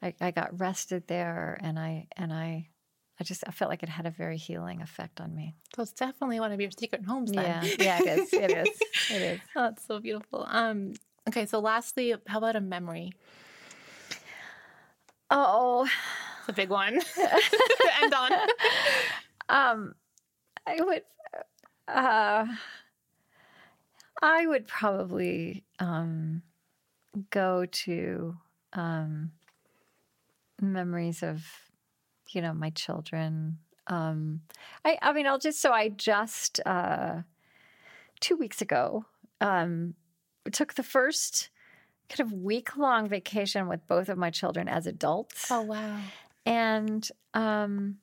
[0.03, 2.69] I, I got rested there, and I and I.
[3.19, 5.55] I just I felt like it had a very healing effect on me.
[5.77, 7.45] So it's definitely one of your secret homes then.
[7.45, 8.33] Yeah, yeah, it is.
[8.33, 8.81] It is.
[9.11, 9.41] It is.
[9.55, 10.47] Oh, that's so beautiful.
[10.49, 10.95] Um,
[11.29, 13.13] okay, so lastly, how about a memory?
[15.31, 15.87] Oh,
[16.41, 17.01] It's a big one to
[18.03, 18.33] end on.
[19.49, 19.95] um,
[20.67, 21.03] I would,
[21.89, 22.47] uh,
[24.23, 26.43] I would probably um,
[27.31, 28.37] go to
[28.73, 29.33] um,
[30.61, 31.45] memories of,
[32.31, 33.59] you know, my children.
[33.87, 34.43] Um,
[34.85, 37.23] I, I mean, I'll just so I just uh,
[38.21, 39.07] two weeks ago
[39.41, 39.95] um,
[40.53, 41.51] took the first
[42.09, 46.01] kind of week long vacation with both of my children as adults Oh wow.
[46.45, 47.99] and um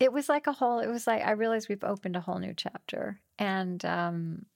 [0.00, 2.54] it was like a whole it was like i realized we've opened a whole new
[2.54, 3.20] chapter.
[3.38, 4.46] And um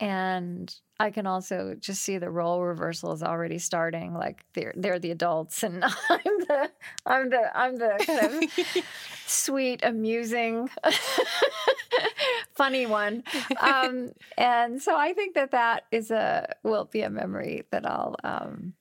[0.00, 4.98] and i can also just see the role reversal is already starting like they're they're
[4.98, 6.70] the adults and i'm the
[7.04, 8.44] i'm the i'm the kind
[8.76, 8.84] of
[9.26, 10.70] sweet amusing
[12.54, 13.22] funny one.
[13.60, 18.16] Um and so i think that that is a will be a memory that i'll
[18.24, 18.72] um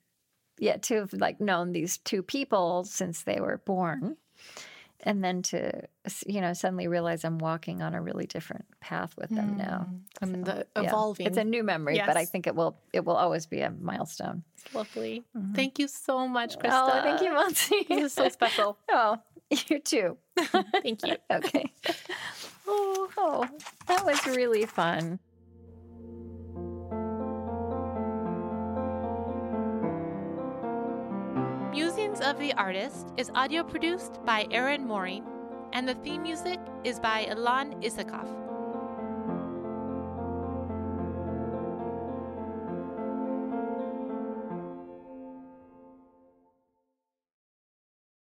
[0.57, 4.15] yeah to have like known these two people since they were born
[5.03, 5.81] and then to
[6.27, 9.99] you know suddenly realize i'm walking on a really different path with them now Mm,
[10.21, 10.83] And the Yeah.
[10.83, 11.27] evolving.
[11.27, 14.43] it's a new memory but i think it will it will always be a milestone
[14.57, 15.23] it's lovely.
[15.55, 16.71] Thank you so much, Krista.
[16.97, 17.85] oh thank you Monty.
[17.87, 18.77] This is so special.
[18.91, 19.17] oh
[19.69, 20.17] you too
[20.83, 21.15] Thank you.
[21.31, 21.73] okay
[22.67, 23.47] oh, oh
[23.87, 25.19] that was really fun
[32.21, 35.23] Of the Artist is audio produced by Aaron Mooring,
[35.71, 38.38] and the theme music is by Ilan Isakov.